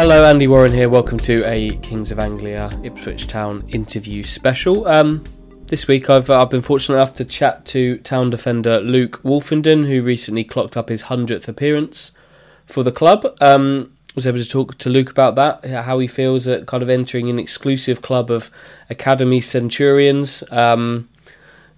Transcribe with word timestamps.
Hello, 0.00 0.24
Andy 0.24 0.46
Warren 0.46 0.72
here. 0.72 0.88
Welcome 0.88 1.18
to 1.18 1.42
a 1.44 1.76
Kings 1.78 2.12
of 2.12 2.20
Anglia 2.20 2.70
Ipswich 2.84 3.26
Town 3.26 3.64
interview 3.66 4.22
special. 4.22 4.86
Um, 4.86 5.24
this 5.66 5.88
week, 5.88 6.08
I've 6.08 6.30
uh, 6.30 6.40
I've 6.40 6.50
been 6.50 6.62
fortunate 6.62 6.98
enough 6.98 7.14
to 7.14 7.24
chat 7.24 7.64
to 7.66 7.98
town 7.98 8.30
defender 8.30 8.80
Luke 8.80 9.20
Woolfenden, 9.24 9.88
who 9.88 10.00
recently 10.00 10.44
clocked 10.44 10.76
up 10.76 10.88
his 10.88 11.02
hundredth 11.02 11.48
appearance 11.48 12.12
for 12.64 12.84
the 12.84 12.92
club. 12.92 13.26
Um, 13.40 13.92
was 14.14 14.24
able 14.24 14.38
to 14.38 14.48
talk 14.48 14.78
to 14.78 14.88
Luke 14.88 15.10
about 15.10 15.34
that, 15.34 15.68
how 15.68 15.98
he 15.98 16.06
feels 16.06 16.46
at 16.46 16.66
kind 16.66 16.84
of 16.84 16.88
entering 16.88 17.28
an 17.28 17.40
exclusive 17.40 18.00
club 18.00 18.30
of 18.30 18.52
academy 18.88 19.40
centurions. 19.40 20.44
Um, 20.52 21.08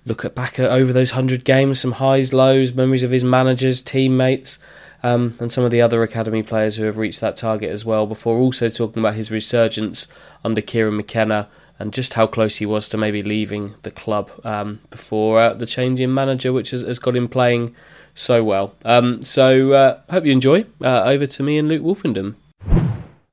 look 0.05 0.27
at 0.27 0.35
back 0.35 0.59
at 0.59 0.71
over 0.71 0.93
those 0.93 1.13
hundred 1.13 1.47
games, 1.47 1.81
some 1.81 1.93
highs, 1.93 2.35
lows, 2.35 2.75
memories 2.75 3.03
of 3.03 3.13
his 3.13 3.25
managers, 3.25 3.81
teammates 3.81 4.59
um, 5.03 5.35
and 5.41 5.53
some 5.53 5.65
of 5.65 5.71
the 5.71 5.81
other 5.81 6.03
academy 6.03 6.43
players 6.43 6.77
who 6.77 6.85
have 6.85 6.97
reached 6.97 7.21
that 7.21 7.37
target 7.37 7.71
as 7.71 7.85
well. 7.85 8.07
Before 8.07 8.39
also 8.39 8.69
talking 8.69 9.01
about 9.01 9.15
his 9.15 9.31
resurgence 9.31 10.07
under 10.45 10.61
Kieran 10.61 10.97
McKenna 10.97 11.49
and 11.79 11.95
just 11.95 12.15
how 12.15 12.27
close 12.27 12.59
he 12.59 12.67
was 12.67 12.89
to 12.91 12.99
maybe 12.99 13.23
leaving 13.23 13.75
the 13.83 13.91
club 13.91 14.31
um, 14.45 14.81
before 14.91 15.41
uh, 15.41 15.55
the 15.55 15.67
change 15.67 15.99
in 15.99 16.13
manager, 16.13 16.53
which 16.53 16.71
has, 16.71 16.83
has 16.83 16.99
got 16.99 17.17
him 17.17 17.27
playing 17.27 17.75
so 18.15 18.45
well. 18.45 18.75
Um, 18.85 19.23
so 19.23 19.73
uh, 19.73 20.01
hope 20.11 20.27
you 20.27 20.33
enjoy. 20.33 20.67
Uh, 20.83 21.03
over 21.05 21.27
to 21.27 21.43
me 21.43 21.57
and 21.57 21.69
Luke 21.69 21.83
Woolfenden. 21.83 22.35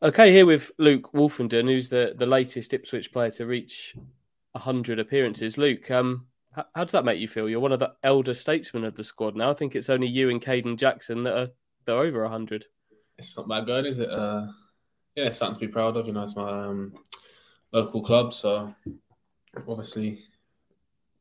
Okay, 0.02 0.32
here 0.32 0.46
with 0.46 0.72
Luke 0.78 1.12
Woolfenden, 1.12 1.66
who's 1.66 1.90
the, 1.90 2.14
the 2.16 2.26
latest 2.26 2.74
Ipswich 2.74 3.12
player 3.12 3.32
to 3.32 3.46
reach 3.46 3.96
100 4.54 5.00
appearances. 5.00 5.58
Luke, 5.58 5.90
um, 5.92 6.28
how, 6.54 6.66
how, 6.74 6.84
does 6.84 6.92
that 6.94 7.04
make 7.04 7.20
you 7.20 7.28
feel? 7.28 7.50
You're 7.50 7.60
one 7.60 7.72
of 7.72 7.80
the 7.80 7.94
elder 8.04 8.34
statesmen 8.34 8.86
of 8.86 8.96
the 8.96 9.04
squad 9.04 9.36
now. 9.36 9.52
I 9.52 9.56
think 9.56 9.76
it's 9.76 9.90
only 9.90 10.08
you 10.08 10.30
and 10.30 10.42
Kayden 10.42 10.78
Jackson 10.78 11.24
that 11.24 11.38
are 11.38 11.48
they're 11.88 11.98
over 11.98 12.28
hundred. 12.28 12.66
It's 13.18 13.36
not 13.36 13.48
bad 13.48 13.66
going, 13.66 13.86
is 13.86 13.98
it? 13.98 14.10
Uh, 14.10 14.48
yeah, 15.16 15.26
it's 15.26 15.38
something 15.38 15.60
to 15.60 15.66
be 15.66 15.72
proud 15.74 15.98
of. 15.98 16.06
You 16.06 16.14
know, 16.14 16.22
it's 16.22 16.36
my 16.36 16.48
um, 16.48 16.94
local 17.72 18.04
club, 18.04 18.34
so 18.34 18.76
obviously, 19.68 20.26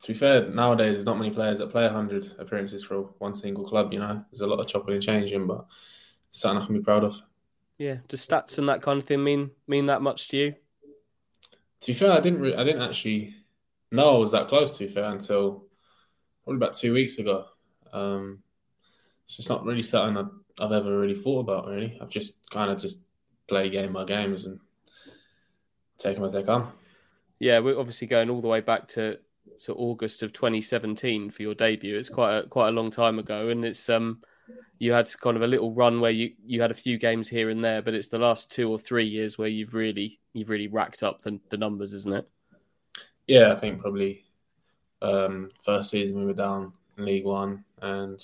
to 0.03 0.09
be 0.09 0.19
fair, 0.19 0.51
nowadays 0.51 0.93
there's 0.93 1.07
not 1.07 1.17
many 1.17 1.31
players 1.31 1.59
that 1.59 1.71
play 1.71 1.89
hundred 1.89 2.31
appearances 2.39 2.85
for 2.85 3.03
one 3.19 3.33
single 3.33 3.67
club. 3.67 3.93
You 3.93 4.01
know, 4.01 4.23
there's 4.31 4.43
a 4.43 4.47
lot 4.47 4.61
of 4.61 4.67
chopping 4.67 4.95
and 4.95 5.03
changing, 5.03 5.47
but 5.47 5.65
it's 6.29 6.41
something 6.41 6.63
I 6.63 6.67
can 6.67 6.77
be 6.77 6.85
proud 6.85 7.05
of. 7.05 7.17
Yeah, 7.79 7.97
does 8.09 8.27
stats 8.27 8.59
and 8.59 8.69
that 8.69 8.83
kind 8.83 8.99
of 8.99 9.05
thing 9.07 9.25
mean 9.25 9.53
mean 9.67 9.87
that 9.87 10.03
much 10.03 10.29
to 10.29 10.37
you? 10.37 10.55
To 11.81 11.87
be 11.87 11.95
fair, 11.95 12.13
I 12.13 12.21
didn't. 12.21 12.41
Re- 12.41 12.57
I 12.57 12.65
didn't 12.65 12.83
actually 12.83 13.35
know 13.93 14.17
I 14.17 14.19
was 14.19 14.33
that 14.33 14.49
close. 14.49 14.77
To 14.77 14.87
be 14.87 14.93
fair, 14.93 15.05
until 15.05 15.65
probably 16.45 16.59
about 16.59 16.77
two 16.77 16.93
weeks 16.93 17.19
ago. 17.19 17.47
Um, 17.93 18.43
it's 19.27 19.37
just 19.37 19.49
not 19.49 19.65
really 19.65 19.83
something 19.83 20.17
I've, 20.17 20.31
I've 20.61 20.73
ever 20.73 20.99
really 20.99 21.15
thought 21.15 21.41
about. 21.41 21.67
Really, 21.67 21.99
I've 22.01 22.11
just 22.11 22.49
kind 22.51 22.71
of 22.71 22.79
just 22.79 22.99
play 23.49 23.69
game 23.71 23.93
by 23.93 24.05
games 24.05 24.45
and 24.45 24.61
take 25.99 26.17
them 26.17 26.25
as 26.25 26.33
they 26.33 26.43
come. 26.43 26.73
Yeah, 27.39 27.59
we're 27.59 27.79
obviously 27.79 28.07
going 28.07 28.31
all 28.31 28.41
the 28.41 28.49
way 28.49 28.61
back 28.61 28.89
to 28.89 29.19
to 29.61 29.75
August 29.75 30.23
of 30.23 30.33
2017 30.33 31.31
for 31.31 31.43
your 31.43 31.55
debut. 31.55 31.97
It's 31.97 32.09
quite 32.09 32.37
a 32.37 32.47
quite 32.47 32.69
a 32.69 32.73
long 32.73 32.91
time 32.91 33.19
ago, 33.19 33.49
and 33.49 33.65
it's 33.65 33.89
um 33.89 34.21
you 34.79 34.93
had 34.93 35.09
kind 35.21 35.37
of 35.37 35.43
a 35.43 35.47
little 35.47 35.73
run 35.73 36.01
where 36.01 36.11
you 36.11 36.33
you 36.45 36.61
had 36.61 36.71
a 36.71 36.75
few 36.75 36.99
games 36.99 37.29
here 37.29 37.51
and 37.51 37.65
there, 37.65 37.83
but 37.83 37.95
it's 37.95 38.09
the 38.09 38.19
last 38.19 38.51
two 38.51 38.71
or 38.71 38.79
three 38.79 39.07
years 39.07 39.39
where 39.39 39.49
you've 39.49 39.75
really 39.75 40.21
you've 40.33 40.51
really 40.51 40.69
racked 40.69 41.03
up 41.03 41.23
the, 41.23 41.41
the 41.51 41.57
numbers, 41.57 41.93
isn't 41.93 42.15
it? 42.15 42.29
Yeah, 43.27 43.53
I 43.53 43.57
think 43.57 43.81
probably 43.81 44.25
um, 45.03 45.51
first 45.63 45.91
season 45.91 46.19
we 46.19 46.27
were 46.27 46.33
down 46.33 46.73
in 46.97 47.05
League 47.05 47.25
One, 47.25 47.65
and 47.81 48.23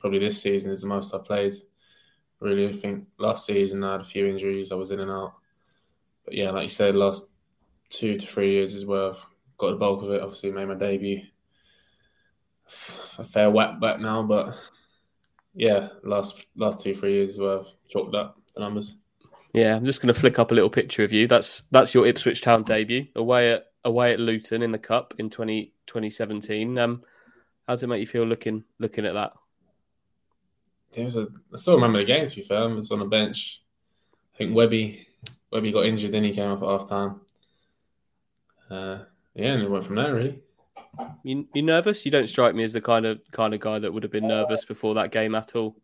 probably 0.00 0.18
this 0.18 0.40
season 0.40 0.70
is 0.70 0.82
the 0.82 0.86
most 0.86 1.14
I've 1.14 1.24
played. 1.24 1.54
Really, 2.42 2.68
I 2.68 2.72
think 2.72 3.06
last 3.18 3.46
season 3.46 3.84
I 3.84 3.92
had 3.92 4.00
a 4.00 4.04
few 4.04 4.26
injuries, 4.26 4.72
I 4.72 4.76
was 4.76 4.90
in 4.90 5.00
and 5.00 5.10
out. 5.10 5.34
But 6.24 6.34
yeah, 6.34 6.50
like 6.50 6.64
you 6.64 6.70
said, 6.70 6.94
last 6.94 7.26
two 7.88 8.18
to 8.18 8.26
three 8.26 8.52
years 8.52 8.74
is 8.74 8.86
where 8.86 9.10
I've 9.10 9.26
got 9.58 9.70
the 9.70 9.76
bulk 9.76 10.02
of 10.02 10.10
it. 10.10 10.22
Obviously, 10.22 10.50
made 10.50 10.68
my 10.68 10.74
debut. 10.74 11.22
A 13.18 13.24
fair 13.24 13.50
whack 13.50 13.80
back 13.80 14.00
now, 14.00 14.22
but 14.22 14.56
yeah, 15.54 15.88
last 16.04 16.46
last 16.56 16.80
two 16.80 16.94
three 16.94 17.14
years 17.14 17.38
where 17.38 17.60
I've 17.60 17.72
chalked 17.88 18.14
up 18.14 18.38
the 18.54 18.60
numbers. 18.60 18.94
Yeah, 19.52 19.76
I'm 19.76 19.84
just 19.84 20.00
going 20.00 20.12
to 20.12 20.18
flick 20.18 20.38
up 20.38 20.50
a 20.50 20.54
little 20.54 20.70
picture 20.70 21.02
of 21.02 21.12
you. 21.12 21.28
That's 21.28 21.62
that's 21.70 21.94
your 21.94 22.06
Ipswich 22.06 22.40
Town 22.40 22.62
debut 22.62 23.08
away 23.14 23.52
at 23.52 23.66
away 23.84 24.12
at 24.12 24.20
Luton 24.20 24.62
in 24.62 24.72
the 24.72 24.78
cup 24.78 25.14
in 25.18 25.28
20, 25.28 25.72
2017. 25.86 26.78
Um, 26.78 27.02
how 27.66 27.74
does 27.74 27.82
it 27.82 27.88
make 27.88 28.00
you 28.00 28.06
feel 28.06 28.24
looking 28.24 28.64
looking 28.78 29.04
at 29.04 29.14
that? 29.14 29.32
It 30.94 31.04
was 31.04 31.16
a, 31.16 31.28
I 31.52 31.56
still 31.56 31.74
remember 31.74 31.98
the 31.98 32.04
game. 32.04 32.26
To 32.26 32.36
be 32.36 32.42
fair, 32.42 32.58
I 32.58 32.66
was 32.66 32.90
on 32.90 32.98
the 32.98 33.04
bench. 33.06 33.62
I 34.34 34.38
think 34.38 34.54
Webby 34.54 35.06
Webby 35.50 35.72
got 35.72 35.86
injured, 35.86 36.12
then 36.12 36.24
he 36.24 36.32
came 36.32 36.50
off 36.50 36.62
at 36.62 36.68
half 36.68 36.88
time. 36.88 37.20
Uh, 38.70 39.04
yeah, 39.34 39.52
and 39.52 39.62
it 39.62 39.70
went 39.70 39.84
from 39.84 39.96
there 39.96 40.14
really. 40.14 40.40
You, 41.22 41.46
you 41.54 41.62
nervous? 41.62 42.04
You 42.04 42.10
don't 42.10 42.28
strike 42.28 42.54
me 42.54 42.64
as 42.64 42.72
the 42.72 42.80
kind 42.80 43.06
of 43.06 43.20
kind 43.30 43.54
of 43.54 43.60
guy 43.60 43.78
that 43.78 43.92
would 43.92 44.02
have 44.02 44.12
been 44.12 44.28
nervous 44.28 44.64
before 44.64 44.94
that 44.94 45.12
game 45.12 45.34
at 45.34 45.54
all. 45.56 45.76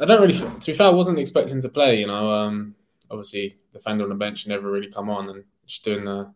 I 0.00 0.04
don't 0.04 0.20
really. 0.20 0.38
To 0.38 0.66
be 0.66 0.72
fair, 0.72 0.86
I 0.86 0.90
wasn't 0.90 1.18
expecting 1.18 1.60
to 1.62 1.68
play. 1.68 2.00
You 2.00 2.06
know, 2.06 2.30
um, 2.30 2.74
obviously 3.10 3.58
defender 3.72 4.04
on 4.04 4.10
the 4.10 4.16
bench 4.16 4.46
never 4.46 4.70
really 4.70 4.90
come 4.90 5.10
on, 5.10 5.28
and 5.28 5.44
just 5.66 5.84
doing 5.84 6.04
the 6.04 6.32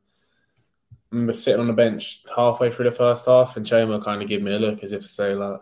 I 1.12 1.14
remember 1.14 1.34
sitting 1.34 1.60
on 1.60 1.66
the 1.66 1.74
bench 1.74 2.24
halfway 2.34 2.70
through 2.70 2.86
the 2.86 2.96
first 2.96 3.26
half, 3.26 3.58
and 3.58 3.66
Chamber 3.66 4.00
kind 4.00 4.22
of 4.22 4.28
gave 4.28 4.42
me 4.42 4.54
a 4.54 4.58
look 4.58 4.82
as 4.82 4.92
if 4.92 5.02
to 5.02 5.08
say, 5.08 5.34
like, 5.34 5.60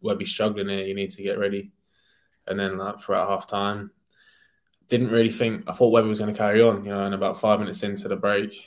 we'll 0.00 0.14
be 0.14 0.24
struggling 0.24 0.68
here. 0.68 0.86
You 0.86 0.94
need 0.94 1.10
to 1.10 1.22
get 1.22 1.36
ready. 1.36 1.72
And 2.46 2.58
then, 2.58 2.78
like, 2.78 3.00
throughout 3.00 3.28
half 3.28 3.46
time, 3.46 3.90
didn't 4.88 5.10
really 5.10 5.30
think. 5.30 5.64
I 5.66 5.72
thought 5.72 5.92
Webber 5.92 6.08
was 6.08 6.18
going 6.18 6.32
to 6.32 6.38
carry 6.38 6.60
on, 6.60 6.84
you 6.84 6.90
know. 6.90 7.04
And 7.04 7.14
about 7.14 7.40
five 7.40 7.60
minutes 7.60 7.82
into 7.82 8.08
the 8.08 8.16
break 8.16 8.66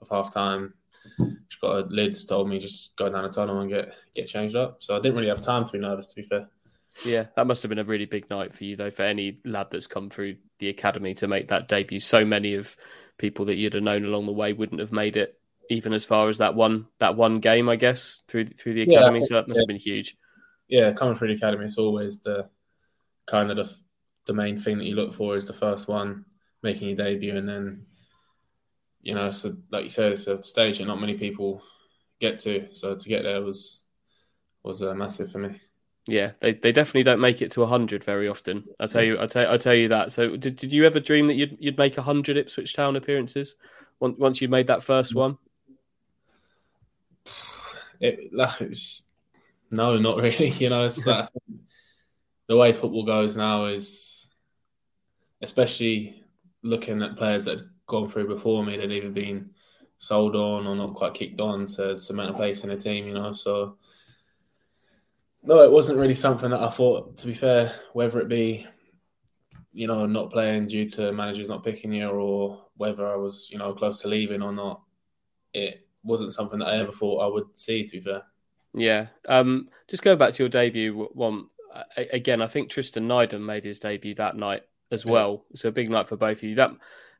of 0.00 0.08
half 0.08 0.32
time, 0.32 0.74
she 1.18 1.58
got 1.60 1.76
a 1.76 1.80
lids 1.88 2.24
told 2.24 2.48
me 2.48 2.58
just 2.58 2.96
go 2.96 3.08
down 3.08 3.24
the 3.24 3.28
tunnel 3.30 3.60
and 3.60 3.70
get 3.70 3.92
get 4.14 4.26
changed 4.26 4.56
up. 4.56 4.82
So 4.82 4.96
I 4.96 5.00
didn't 5.00 5.16
really 5.16 5.28
have 5.28 5.42
time 5.42 5.64
to 5.64 5.72
be 5.72 5.78
nervous, 5.78 6.08
to 6.08 6.14
be 6.16 6.22
fair. 6.22 6.48
Yeah, 7.04 7.26
that 7.36 7.46
must 7.46 7.62
have 7.62 7.68
been 7.68 7.78
a 7.78 7.84
really 7.84 8.06
big 8.06 8.30
night 8.30 8.52
for 8.52 8.64
you, 8.64 8.76
though, 8.76 8.90
for 8.90 9.02
any 9.02 9.40
lad 9.44 9.68
that's 9.70 9.86
come 9.86 10.08
through 10.08 10.36
the 10.60 10.68
academy 10.68 11.14
to 11.14 11.28
make 11.28 11.48
that 11.48 11.68
debut. 11.68 12.00
So 12.00 12.24
many 12.24 12.54
of 12.54 12.76
people 13.18 13.44
that 13.46 13.56
you'd 13.56 13.74
have 13.74 13.82
known 13.82 14.04
along 14.04 14.26
the 14.26 14.32
way 14.32 14.52
wouldn't 14.52 14.80
have 14.80 14.92
made 14.92 15.16
it 15.16 15.38
even 15.68 15.92
as 15.92 16.04
far 16.04 16.28
as 16.28 16.38
that 16.38 16.54
one 16.54 16.86
that 17.00 17.16
one 17.16 17.36
game, 17.36 17.68
I 17.68 17.76
guess, 17.76 18.20
through 18.28 18.46
through 18.46 18.74
the 18.74 18.82
academy. 18.82 19.20
Yeah, 19.20 19.26
so 19.26 19.34
that 19.34 19.48
must 19.48 19.58
yeah. 19.58 19.62
have 19.62 19.68
been 19.68 19.76
huge. 19.76 20.16
Yeah, 20.68 20.92
coming 20.92 21.14
through 21.14 21.28
the 21.28 21.34
academy, 21.34 21.64
it's 21.64 21.78
always 21.78 22.20
the 22.20 22.48
kind 23.26 23.50
of 23.50 23.56
the 23.56 23.74
the 24.26 24.32
main 24.32 24.58
thing 24.58 24.78
that 24.78 24.84
you 24.84 24.96
look 24.96 25.14
for 25.14 25.36
is 25.36 25.46
the 25.46 25.52
first 25.52 25.88
one 25.88 26.24
making 26.62 26.88
your 26.88 26.96
debut, 26.96 27.36
and 27.36 27.48
then 27.48 27.86
you 29.02 29.14
know, 29.14 29.30
so 29.30 29.56
like 29.70 29.84
you 29.84 29.88
said, 29.88 30.12
it's 30.12 30.26
a 30.26 30.42
stage 30.42 30.78
that 30.78 30.86
not 30.86 31.00
many 31.00 31.14
people 31.14 31.62
get 32.20 32.38
to. 32.40 32.72
So 32.72 32.96
to 32.96 33.08
get 33.08 33.22
there 33.22 33.42
was 33.42 33.82
was 34.62 34.82
uh, 34.82 34.94
massive 34.94 35.30
for 35.30 35.38
me. 35.38 35.60
Yeah, 36.08 36.32
they, 36.40 36.54
they 36.54 36.70
definitely 36.70 37.02
don't 37.02 37.20
make 37.20 37.42
it 37.42 37.52
to 37.52 37.66
hundred 37.66 38.04
very 38.04 38.28
often. 38.28 38.64
I 38.78 38.86
tell 38.86 39.02
you, 39.02 39.20
I 39.20 39.26
tell 39.26 39.52
I 39.52 39.56
tell 39.56 39.74
you 39.74 39.88
that. 39.88 40.12
So 40.12 40.36
did, 40.36 40.56
did 40.56 40.72
you 40.72 40.84
ever 40.84 41.00
dream 41.00 41.26
that 41.28 41.34
you'd 41.34 41.56
you'd 41.60 41.78
make 41.78 41.96
hundred 41.96 42.36
Ipswich 42.36 42.74
Town 42.74 42.96
appearances 42.96 43.56
once 44.00 44.16
once 44.18 44.40
you 44.40 44.48
made 44.48 44.68
that 44.68 44.82
first 44.82 45.14
one? 45.14 45.38
it, 48.00 48.30
it's, 48.60 49.02
no, 49.70 49.98
not 49.98 50.18
really. 50.18 50.48
You 50.58 50.70
know, 50.70 50.84
it's 50.84 51.04
that 51.04 51.32
the 52.48 52.56
way 52.56 52.72
football 52.72 53.04
goes 53.04 53.36
now 53.36 53.66
is, 53.66 54.28
especially 55.42 56.22
looking 56.62 57.02
at 57.02 57.16
players 57.16 57.44
that 57.46 57.58
have 57.58 57.66
gone 57.86 58.08
through 58.08 58.28
before 58.28 58.64
me, 58.64 58.76
they've 58.76 58.90
either 58.90 59.10
been 59.10 59.50
sold 59.98 60.36
on 60.36 60.66
or 60.66 60.76
not 60.76 60.94
quite 60.94 61.14
kicked 61.14 61.40
on 61.40 61.66
to 61.66 61.96
cement 61.96 62.30
a 62.30 62.34
place 62.34 62.64
in 62.64 62.70
a 62.70 62.78
team. 62.78 63.06
You 63.06 63.14
know, 63.14 63.32
so 63.32 63.76
no, 65.42 65.62
it 65.62 65.70
wasn't 65.70 65.98
really 65.98 66.14
something 66.14 66.50
that 66.50 66.62
I 66.62 66.70
thought. 66.70 67.16
To 67.18 67.26
be 67.26 67.34
fair, 67.34 67.74
whether 67.92 68.20
it 68.20 68.28
be 68.28 68.66
you 69.72 69.86
know 69.86 70.06
not 70.06 70.30
playing 70.30 70.68
due 70.68 70.88
to 70.90 71.12
managers 71.12 71.48
not 71.48 71.64
picking 71.64 71.92
you, 71.92 72.08
or 72.08 72.64
whether 72.76 73.06
I 73.06 73.16
was 73.16 73.48
you 73.50 73.58
know 73.58 73.72
close 73.72 74.00
to 74.02 74.08
leaving 74.08 74.42
or 74.42 74.52
not, 74.52 74.82
it 75.52 75.86
wasn't 76.02 76.32
something 76.32 76.60
that 76.60 76.68
I 76.68 76.78
ever 76.78 76.92
thought 76.92 77.24
I 77.24 77.26
would 77.26 77.46
see. 77.58 77.84
To 77.84 77.90
be 77.90 78.00
fair. 78.00 78.22
Yeah. 78.74 79.06
Um, 79.26 79.68
just 79.88 80.02
go 80.02 80.16
back 80.16 80.34
to 80.34 80.42
your 80.42 80.50
debut 80.50 81.08
one 81.14 81.46
again. 81.96 82.42
I 82.42 82.46
think 82.46 82.70
Tristan 82.70 83.08
Nydam 83.08 83.44
made 83.44 83.64
his 83.64 83.78
debut 83.78 84.14
that 84.16 84.36
night 84.36 84.62
as 84.90 85.04
well. 85.04 85.44
So 85.54 85.68
a 85.68 85.72
big 85.72 85.90
night 85.90 86.06
for 86.06 86.16
both 86.16 86.38
of 86.38 86.44
you. 86.44 86.54
That 86.54 86.70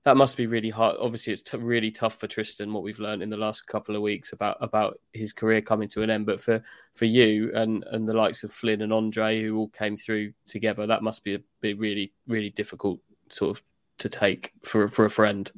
that 0.05 0.17
must 0.17 0.37
be 0.37 0.47
really 0.47 0.71
hard. 0.71 0.97
Obviously, 1.01 1.33
it's 1.33 1.43
t- 1.43 1.57
really 1.57 1.91
tough 1.91 2.21
for 2.21 2.29
Tristan. 2.29 2.73
What 2.73 2.85
we've 2.85 3.01
learned 3.01 3.23
in 3.23 3.31
the 3.31 3.37
last 3.37 3.67
couple 3.67 3.97
of 3.97 4.03
weeks 4.03 4.33
about 4.33 4.57
about 4.61 4.99
his 5.13 5.33
career 5.33 5.61
coming 5.61 5.89
to 5.89 6.03
an 6.03 6.11
end, 6.11 6.27
but 6.27 6.41
for 6.41 6.63
for 6.95 7.07
you 7.07 7.51
and 7.55 7.85
and 7.91 8.09
the 8.09 8.15
likes 8.15 8.45
of 8.45 8.53
Flynn 8.53 8.83
and 8.83 8.93
Andre, 8.93 9.43
who 9.43 9.57
all 9.57 9.69
came 9.69 9.97
through 9.97 10.33
together, 10.47 10.87
that 10.87 11.03
must 11.03 11.25
be 11.25 11.35
a 11.35 11.41
be 11.61 11.75
really 11.75 12.13
really 12.29 12.51
difficult 12.51 13.01
sort 13.31 13.57
of 13.57 13.63
to 13.99 14.09
take 14.09 14.53
for 14.63 14.87
for 14.87 15.05
a 15.05 15.11
friend. 15.11 15.51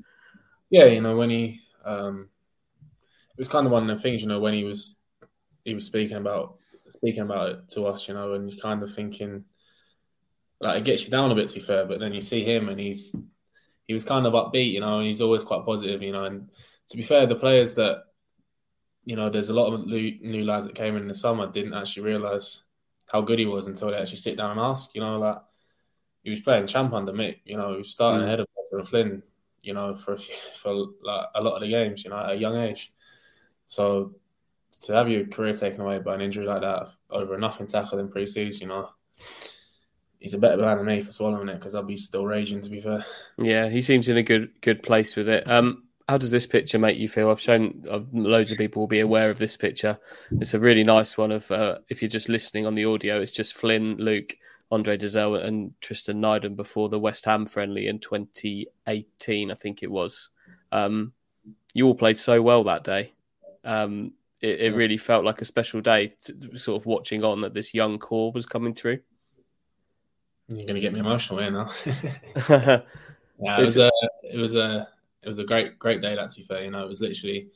Yeah, 0.70 0.86
you 0.86 1.00
know 1.00 1.16
when 1.16 1.30
he 1.30 1.60
um, 1.84 2.28
it 3.38 3.42
was 3.42 3.48
kind 3.48 3.66
of 3.66 3.72
one 3.72 3.88
of 3.88 3.96
the 3.96 4.02
things, 4.02 4.22
you 4.22 4.28
know, 4.28 4.40
when 4.40 4.54
he 4.54 4.64
was 4.64 4.96
he 5.64 5.74
was 5.74 5.86
speaking 5.86 6.16
about 6.16 6.56
speaking 6.90 7.22
about 7.22 7.50
it 7.50 7.68
to 7.70 7.86
us, 7.86 8.08
you 8.08 8.14
know, 8.14 8.34
and 8.34 8.50
you're 8.50 8.60
kind 8.60 8.82
of 8.82 8.94
thinking 8.94 9.44
like 10.60 10.78
it 10.78 10.84
gets 10.84 11.04
you 11.04 11.10
down 11.10 11.30
a 11.30 11.34
bit 11.34 11.50
too 11.50 11.60
fair, 11.60 11.86
but 11.86 12.00
then 12.00 12.12
you 12.12 12.20
see 12.20 12.44
him 12.44 12.68
and 12.68 12.80
he's 12.80 13.14
he 13.86 13.94
was 13.94 14.04
kind 14.04 14.26
of 14.26 14.34
upbeat, 14.34 14.72
you 14.72 14.80
know, 14.80 14.98
and 14.98 15.06
he's 15.06 15.20
always 15.20 15.42
quite 15.42 15.64
positive, 15.64 16.02
you 16.02 16.12
know. 16.12 16.24
And 16.24 16.50
to 16.90 16.96
be 16.96 17.02
fair, 17.02 17.26
the 17.26 17.36
players 17.36 17.74
that 17.74 18.02
you 19.08 19.16
know, 19.16 19.30
there's 19.30 19.48
a 19.48 19.54
lot 19.54 19.72
of 19.72 19.86
new 19.86 20.44
lads 20.44 20.66
that 20.66 20.74
came 20.74 20.94
in 20.94 21.08
the 21.08 21.14
summer 21.14 21.50
didn't 21.50 21.72
actually 21.72 22.02
realise 22.02 22.60
how 23.06 23.22
good 23.22 23.38
he 23.38 23.46
was 23.46 23.66
until 23.66 23.90
they 23.90 23.96
actually 23.96 24.18
sit 24.18 24.36
down 24.36 24.50
and 24.50 24.60
ask. 24.60 24.94
You 24.94 25.00
know, 25.00 25.18
like 25.18 25.38
he 26.22 26.28
was 26.28 26.42
playing 26.42 26.66
champ 26.66 26.92
under 26.92 27.12
Mick. 27.12 27.38
You 27.46 27.56
know, 27.56 27.72
he 27.72 27.78
was 27.78 27.90
starting 27.90 28.20
mm. 28.20 28.24
ahead 28.24 28.40
of 28.40 28.46
Walker 28.54 28.78
and 28.80 28.86
Flynn. 28.86 29.22
You 29.62 29.72
know, 29.72 29.94
for 29.94 30.12
a 30.12 30.18
few, 30.18 30.34
for 30.54 30.74
like 31.02 31.26
a 31.34 31.42
lot 31.42 31.54
of 31.54 31.62
the 31.62 31.68
games. 31.68 32.04
You 32.04 32.10
know, 32.10 32.18
at 32.18 32.32
a 32.32 32.34
young 32.34 32.56
age. 32.56 32.92
So 33.64 34.14
to 34.82 34.92
have 34.94 35.08
your 35.08 35.26
career 35.26 35.54
taken 35.54 35.80
away 35.80 35.98
by 35.98 36.14
an 36.14 36.20
injury 36.20 36.44
like 36.44 36.60
that 36.60 36.88
over 37.10 37.34
a 37.34 37.38
nothing 37.38 37.66
tackle 37.66 37.98
in 37.98 38.08
pre-season, 38.08 38.62
you 38.62 38.68
know, 38.68 38.88
he's 40.18 40.34
a 40.34 40.38
better 40.38 40.56
man 40.56 40.78
than 40.78 40.86
me 40.86 41.00
for 41.00 41.12
swallowing 41.12 41.48
it 41.48 41.58
because 41.58 41.74
I'll 41.74 41.82
be 41.82 41.96
still 41.96 42.26
raging. 42.26 42.60
To 42.62 42.68
be 42.68 42.80
fair. 42.80 43.04
Yeah, 43.38 43.68
he 43.68 43.82
seems 43.82 44.08
in 44.08 44.16
a 44.16 44.22
good 44.22 44.50
good 44.60 44.82
place 44.82 45.16
with 45.16 45.28
it. 45.28 45.48
Um, 45.50 45.84
how 46.08 46.16
does 46.16 46.30
this 46.30 46.46
picture 46.46 46.78
make 46.78 46.98
you 46.98 47.08
feel? 47.08 47.30
I've 47.30 47.40
shown 47.40 47.84
uh, 47.90 48.00
loads 48.12 48.50
of 48.50 48.58
people 48.58 48.80
will 48.80 48.88
be 48.88 49.00
aware 49.00 49.30
of 49.30 49.38
this 49.38 49.56
picture. 49.56 49.98
It's 50.40 50.54
a 50.54 50.58
really 50.58 50.84
nice 50.84 51.18
one. 51.18 51.32
Of 51.32 51.50
uh, 51.50 51.78
if 51.88 52.02
you're 52.02 52.08
just 52.08 52.28
listening 52.28 52.66
on 52.66 52.74
the 52.74 52.86
audio, 52.86 53.20
it's 53.20 53.32
just 53.32 53.54
Flynn, 53.54 53.96
Luke, 53.96 54.36
Andre 54.70 54.96
Dozzell, 54.96 55.44
and 55.44 55.74
Tristan 55.80 56.20
Nydam 56.20 56.56
before 56.56 56.88
the 56.88 56.98
West 56.98 57.24
Ham 57.26 57.46
friendly 57.46 57.88
in 57.88 57.98
2018, 57.98 59.50
I 59.50 59.54
think 59.54 59.82
it 59.82 59.90
was. 59.90 60.30
Um, 60.72 61.12
you 61.74 61.86
all 61.86 61.94
played 61.94 62.18
so 62.18 62.40
well 62.40 62.64
that 62.64 62.84
day. 62.84 63.12
Um, 63.64 64.12
it, 64.40 64.60
it, 64.60 64.74
really 64.74 64.96
felt 64.96 65.24
like 65.24 65.40
a 65.40 65.44
special 65.44 65.80
day, 65.80 66.14
to, 66.22 66.56
sort 66.56 66.80
of 66.80 66.86
watching 66.86 67.24
on 67.24 67.40
that 67.40 67.54
this 67.54 67.74
young 67.74 67.98
core 67.98 68.32
was 68.32 68.46
coming 68.46 68.74
through. 68.74 69.00
You're 70.48 70.64
going 70.64 70.76
to 70.76 70.80
get 70.80 70.92
me 70.92 71.00
emotional 71.00 71.40
here 71.40 71.50
now. 71.50 71.70
yeah, 72.48 73.58
it 73.58 73.60
was 73.60 73.76
a, 73.76 73.90
it 74.22 74.36
was 74.36 74.54
a 74.54 74.88
it 75.22 75.28
was 75.28 75.38
a 75.38 75.44
great 75.44 75.78
great 75.78 76.00
day. 76.00 76.14
That 76.14 76.30
to 76.30 76.36
be 76.36 76.42
fair, 76.42 76.64
you 76.64 76.70
know, 76.70 76.84
it 76.84 76.88
was 76.88 77.00
literally 77.00 77.48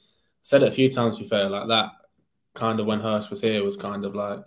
said 0.42 0.62
it 0.62 0.68
a 0.68 0.72
few 0.72 0.90
times. 0.90 1.16
To 1.16 1.22
be 1.22 1.28
fair, 1.28 1.48
like 1.48 1.68
that 1.68 1.90
kind 2.54 2.80
of 2.80 2.86
when 2.86 3.00
Hurst 3.00 3.30
was 3.30 3.40
here 3.40 3.64
was 3.64 3.76
kind 3.76 4.04
of 4.04 4.14
like 4.14 4.40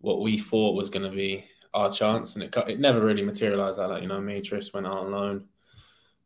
what 0.00 0.20
we 0.20 0.38
thought 0.38 0.76
was 0.76 0.90
going 0.90 1.10
to 1.10 1.16
be 1.16 1.44
our 1.74 1.90
chance, 1.90 2.34
and 2.34 2.44
it 2.44 2.56
it 2.68 2.80
never 2.80 3.00
really 3.00 3.24
materialised 3.24 3.78
like. 3.78 4.02
You 4.02 4.08
know, 4.08 4.20
me, 4.20 4.40
Tris 4.40 4.72
went 4.72 4.86
out 4.86 4.98
on 4.98 5.10
loan. 5.10 5.44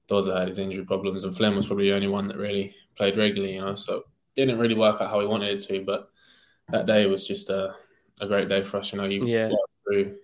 Dozer 0.09 0.39
had 0.39 0.49
his 0.49 0.59
injury 0.59 0.85
problems, 0.85 1.25
and 1.25 1.35
Flynn 1.35 1.57
was 1.57 1.67
probably 1.67 1.89
the 1.89 1.97
only 1.97 2.09
one 2.09 2.29
that 2.29 2.37
really 2.37 2.75
played 2.97 3.17
regularly. 3.17 3.55
You 3.55 3.63
know, 3.63 3.75
so 3.75 4.05
didn't 4.37 4.59
really 4.59 4.75
work 4.75 5.01
out 5.01 5.11
how 5.11 5.19
we 5.19 5.27
wanted 5.27 5.51
it 5.51 5.67
to. 5.69 5.85
But 5.85 6.09
that 6.71 6.87
day 6.87 7.07
was 7.07 7.27
just 7.27 7.51
a 7.51 7.75
a 8.21 8.27
great 8.27 8.49
day 8.49 8.63
for 8.63 8.79
us. 8.79 8.93
You 8.93 8.99
know, 8.99 9.05
you 9.05 9.27
yeah. 9.27 9.51
through 9.87 10.17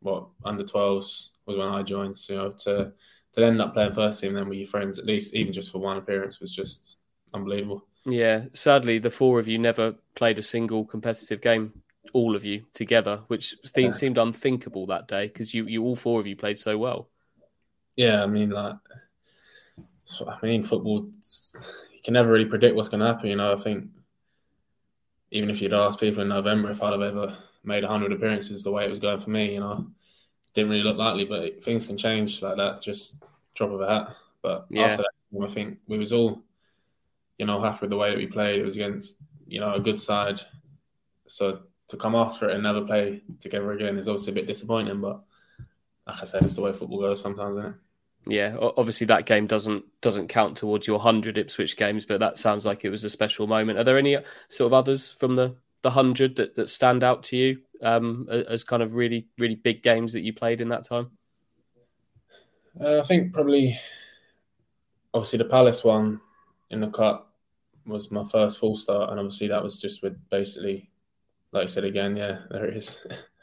what 0.00 0.28
under 0.44 0.64
12s 0.64 1.28
was 1.46 1.56
when 1.56 1.68
I 1.68 1.82
joined. 1.82 2.16
So, 2.16 2.32
you 2.32 2.38
know, 2.38 2.50
to 2.50 2.92
to 3.34 3.44
end 3.44 3.60
up 3.60 3.74
playing 3.74 3.92
first 3.92 4.20
team 4.20 4.34
then 4.34 4.48
with 4.48 4.58
your 4.58 4.68
friends, 4.68 4.98
at 4.98 5.06
least 5.06 5.34
even 5.34 5.52
just 5.52 5.70
for 5.70 5.78
one 5.78 5.96
appearance, 5.96 6.40
was 6.40 6.54
just 6.54 6.96
unbelievable. 7.34 7.86
Yeah, 8.04 8.44
sadly, 8.52 8.98
the 8.98 9.10
four 9.10 9.38
of 9.38 9.48
you 9.48 9.58
never 9.58 9.94
played 10.14 10.38
a 10.38 10.42
single 10.42 10.84
competitive 10.84 11.40
game, 11.40 11.82
all 12.12 12.34
of 12.34 12.44
you 12.44 12.64
together, 12.72 13.22
which 13.26 13.54
yeah. 13.76 13.92
seemed 13.92 14.18
unthinkable 14.18 14.86
that 14.86 15.08
day 15.08 15.26
because 15.26 15.52
you, 15.52 15.66
you 15.66 15.84
all 15.84 15.96
four 15.96 16.18
of 16.20 16.26
you 16.26 16.36
played 16.36 16.58
so 16.58 16.78
well. 16.78 17.08
Yeah, 17.96 18.22
I 18.22 18.26
mean, 18.26 18.50
like, 18.50 18.76
I 20.26 20.46
mean, 20.46 20.62
football, 20.62 21.10
can 22.08 22.14
never 22.14 22.32
really 22.32 22.46
predict 22.46 22.74
what's 22.74 22.88
going 22.88 23.00
to 23.00 23.06
happen. 23.06 23.28
You 23.28 23.36
know, 23.36 23.52
I 23.52 23.56
think 23.56 23.84
even 25.30 25.50
if 25.50 25.60
you'd 25.60 25.74
asked 25.74 26.00
people 26.00 26.22
in 26.22 26.28
November 26.30 26.70
if 26.70 26.82
I'd 26.82 26.92
have 26.92 27.02
ever 27.02 27.36
made 27.64 27.82
100 27.82 28.12
appearances 28.12 28.62
the 28.62 28.72
way 28.72 28.86
it 28.86 28.88
was 28.88 28.98
going 28.98 29.20
for 29.20 29.28
me, 29.28 29.52
you 29.52 29.60
know, 29.60 29.90
didn't 30.54 30.70
really 30.70 30.82
look 30.84 30.96
likely, 30.96 31.26
but 31.26 31.62
things 31.62 31.86
can 31.86 31.98
change 31.98 32.40
like 32.40 32.56
that. 32.56 32.80
Just 32.80 33.22
drop 33.54 33.72
of 33.72 33.82
a 33.82 33.86
hat. 33.86 34.16
But 34.40 34.68
yeah. 34.70 34.84
after 34.84 35.02
that, 35.02 35.44
I 35.44 35.52
think 35.52 35.80
we 35.86 35.98
was 35.98 36.14
all, 36.14 36.42
you 37.36 37.44
know, 37.44 37.60
happy 37.60 37.80
with 37.82 37.90
the 37.90 37.98
way 37.98 38.08
that 38.08 38.16
we 38.16 38.26
played. 38.26 38.58
It 38.58 38.64
was 38.64 38.76
against, 38.76 39.16
you 39.46 39.60
know, 39.60 39.74
a 39.74 39.80
good 39.80 40.00
side. 40.00 40.40
So 41.26 41.60
to 41.88 41.98
come 41.98 42.14
after 42.14 42.48
it 42.48 42.54
and 42.54 42.62
never 42.62 42.86
play 42.86 43.22
together 43.38 43.70
again 43.72 43.98
is 43.98 44.08
obviously 44.08 44.32
a 44.32 44.36
bit 44.36 44.46
disappointing. 44.46 45.02
But 45.02 45.20
like 46.06 46.22
I 46.22 46.24
said, 46.24 46.42
it's 46.44 46.56
the 46.56 46.62
way 46.62 46.72
football 46.72 47.02
goes 47.02 47.20
sometimes, 47.20 47.58
isn't 47.58 47.70
it? 47.70 47.76
Yeah, 48.26 48.56
obviously 48.60 49.06
that 49.06 49.26
game 49.26 49.46
doesn't 49.46 49.84
doesn't 50.02 50.28
count 50.28 50.56
towards 50.56 50.86
your 50.86 50.98
hundred 50.98 51.38
Ipswich 51.38 51.76
games, 51.76 52.04
but 52.04 52.20
that 52.20 52.38
sounds 52.38 52.66
like 52.66 52.84
it 52.84 52.90
was 52.90 53.04
a 53.04 53.10
special 53.10 53.46
moment. 53.46 53.78
Are 53.78 53.84
there 53.84 53.98
any 53.98 54.16
sort 54.48 54.66
of 54.66 54.74
others 54.74 55.12
from 55.12 55.34
the 55.34 55.56
the 55.82 55.90
hundred 55.90 56.36
that, 56.36 56.54
that 56.56 56.68
stand 56.68 57.04
out 57.04 57.22
to 57.24 57.36
you 57.36 57.58
um, 57.82 58.28
as 58.28 58.64
kind 58.64 58.82
of 58.82 58.94
really 58.94 59.28
really 59.38 59.54
big 59.54 59.82
games 59.82 60.12
that 60.12 60.20
you 60.20 60.32
played 60.32 60.60
in 60.60 60.68
that 60.68 60.84
time? 60.84 61.12
Uh, 62.80 62.98
I 62.98 63.02
think 63.02 63.32
probably, 63.32 63.78
obviously, 65.12 65.38
the 65.38 65.44
Palace 65.46 65.82
one 65.82 66.20
in 66.70 66.80
the 66.80 66.90
cup 66.90 67.32
was 67.86 68.10
my 68.10 68.24
first 68.24 68.58
full 68.58 68.76
start, 68.76 69.10
and 69.10 69.18
obviously 69.18 69.48
that 69.48 69.62
was 69.62 69.80
just 69.80 70.02
with 70.02 70.16
basically, 70.30 70.90
like 71.52 71.64
I 71.64 71.66
said 71.66 71.84
again, 71.84 72.16
yeah, 72.16 72.40
there 72.50 72.66
it 72.66 72.76
is. 72.76 73.00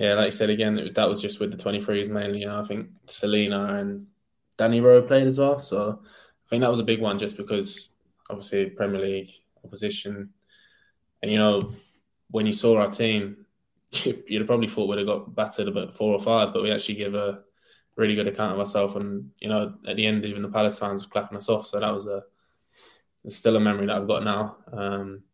yeah, 0.00 0.14
like 0.14 0.28
I 0.28 0.30
said 0.30 0.48
again, 0.48 0.76
was, 0.76 0.92
that 0.94 1.08
was 1.10 1.20
just 1.20 1.40
with 1.40 1.50
the 1.50 1.62
23s 1.62 2.08
mainly. 2.08 2.46
I 2.46 2.62
think 2.62 2.88
Celina 3.06 3.74
and 3.74 4.06
Danny 4.56 4.80
Rowe 4.80 5.02
played 5.02 5.26
as 5.26 5.38
well, 5.38 5.58
so 5.58 6.00
I 6.02 6.48
think 6.48 6.62
that 6.62 6.70
was 6.70 6.80
a 6.80 6.84
big 6.84 7.02
one 7.02 7.18
just 7.18 7.36
because 7.36 7.90
obviously 8.30 8.70
Premier 8.70 9.02
League 9.02 9.30
opposition, 9.62 10.30
and 11.20 11.30
you 11.30 11.36
know 11.36 11.74
when 12.30 12.46
you 12.46 12.54
saw 12.54 12.78
our 12.78 12.90
team, 12.90 13.44
you'd 13.90 14.40
have 14.40 14.46
probably 14.46 14.68
thought 14.68 14.88
we'd 14.88 14.96
have 14.96 15.06
got 15.06 15.34
battered 15.34 15.68
about 15.68 15.94
four 15.94 16.14
or 16.14 16.20
five, 16.20 16.54
but 16.54 16.62
we 16.62 16.70
actually 16.70 16.94
give 16.94 17.14
a 17.14 17.40
really 17.96 18.14
good 18.14 18.26
account 18.26 18.54
of 18.54 18.58
ourselves. 18.58 18.96
And 18.96 19.30
you 19.38 19.50
know, 19.50 19.74
at 19.86 19.96
the 19.96 20.06
end, 20.06 20.24
even 20.24 20.40
the 20.40 20.48
Palace 20.48 20.78
fans 20.78 21.04
were 21.04 21.10
clapping 21.10 21.36
us 21.36 21.50
off. 21.50 21.66
So 21.66 21.78
that 21.78 21.94
was 21.94 22.06
a 22.06 22.22
it's 23.22 23.36
still 23.36 23.56
a 23.56 23.60
memory 23.60 23.84
that 23.84 23.96
I've 23.96 24.08
got 24.08 24.24
now. 24.24 24.56
Um, 24.72 25.24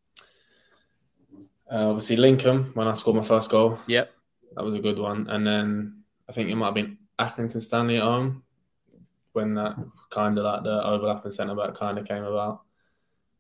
uh, 1.70 1.88
obviously, 1.88 2.16
Lincoln 2.16 2.72
when 2.74 2.88
I 2.88 2.94
scored 2.94 3.16
my 3.16 3.22
first 3.22 3.48
goal. 3.48 3.78
Yep, 3.86 4.10
that 4.56 4.64
was 4.64 4.74
a 4.74 4.80
good 4.80 4.98
one. 4.98 5.28
And 5.28 5.46
then 5.46 6.02
I 6.28 6.32
think 6.32 6.50
it 6.50 6.56
might 6.56 6.66
have 6.66 6.74
been 6.74 6.98
Accrington 7.18 7.62
Stanley 7.62 7.98
at 7.98 8.02
home 8.02 8.42
when 9.32 9.54
that 9.54 9.76
kind 10.10 10.38
of 10.38 10.44
like 10.44 10.64
the 10.64 10.82
overlapping 10.84 11.30
centre 11.30 11.54
back 11.54 11.74
kind 11.74 11.98
of 11.98 12.08
came 12.08 12.24
about. 12.24 12.62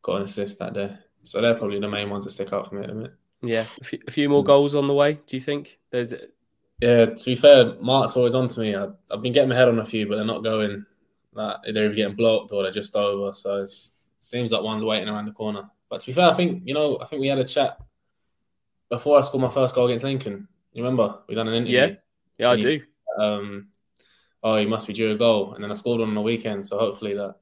Got 0.02 0.16
an 0.16 0.22
assist 0.22 0.58
that 0.58 0.74
day. 0.74 0.96
So 1.24 1.40
they're 1.40 1.54
probably 1.54 1.80
the 1.80 1.88
main 1.88 2.10
ones 2.10 2.24
that 2.24 2.30
stick 2.30 2.52
out 2.52 2.68
for 2.68 2.76
me 2.76 2.82
at 2.82 2.88
the 2.88 2.94
minute. 2.94 3.14
Yeah, 3.42 3.64
a 3.80 3.84
few, 3.84 3.98
a 4.06 4.10
few 4.10 4.28
more 4.28 4.44
goals 4.44 4.74
on 4.74 4.86
the 4.86 4.94
way. 4.94 5.18
Do 5.26 5.36
you 5.36 5.40
think? 5.40 5.78
There's 5.90 6.14
yeah, 6.80 7.06
to 7.06 7.24
be 7.24 7.36
fair, 7.36 7.74
Mark's 7.80 8.16
always 8.16 8.34
on 8.34 8.48
to 8.48 8.60
me. 8.60 8.76
I, 8.76 8.88
have 9.10 9.22
been 9.22 9.32
getting 9.32 9.48
my 9.48 9.56
head 9.56 9.68
on 9.68 9.78
a 9.78 9.84
few, 9.84 10.06
but 10.06 10.16
they're 10.16 10.24
not 10.24 10.44
going. 10.44 10.84
Like, 11.32 11.56
they're 11.64 11.86
either 11.86 11.94
getting 11.94 12.16
blocked 12.16 12.52
or 12.52 12.62
they're 12.62 12.72
just 12.72 12.96
over. 12.96 13.34
So 13.34 13.62
it 13.62 13.70
seems 14.20 14.52
like 14.52 14.62
one's 14.62 14.84
waiting 14.84 15.08
around 15.08 15.26
the 15.26 15.32
corner. 15.32 15.70
But 15.88 16.00
to 16.00 16.06
be 16.06 16.12
fair, 16.12 16.30
I 16.30 16.34
think 16.34 16.62
you 16.64 16.74
know, 16.74 16.98
I 17.00 17.06
think 17.06 17.20
we 17.20 17.28
had 17.28 17.38
a 17.38 17.44
chat 17.44 17.78
before 18.88 19.18
I 19.18 19.22
scored 19.22 19.42
my 19.42 19.50
first 19.50 19.74
goal 19.74 19.86
against 19.86 20.04
Lincoln. 20.04 20.48
You 20.76 20.82
remember 20.82 21.20
we 21.26 21.34
done 21.34 21.48
an 21.48 21.54
interview? 21.54 21.78
Yeah, 21.78 21.94
yeah, 22.36 22.50
I 22.50 22.56
do. 22.60 22.82
Um, 23.18 23.68
oh, 24.42 24.58
he 24.58 24.66
must 24.66 24.86
be 24.86 24.92
due 24.92 25.10
a 25.10 25.16
goal, 25.16 25.54
and 25.54 25.64
then 25.64 25.70
I 25.70 25.74
scored 25.74 26.00
one 26.00 26.10
on 26.10 26.14
the 26.14 26.20
weekend. 26.20 26.66
So 26.66 26.78
hopefully 26.78 27.14
that 27.14 27.36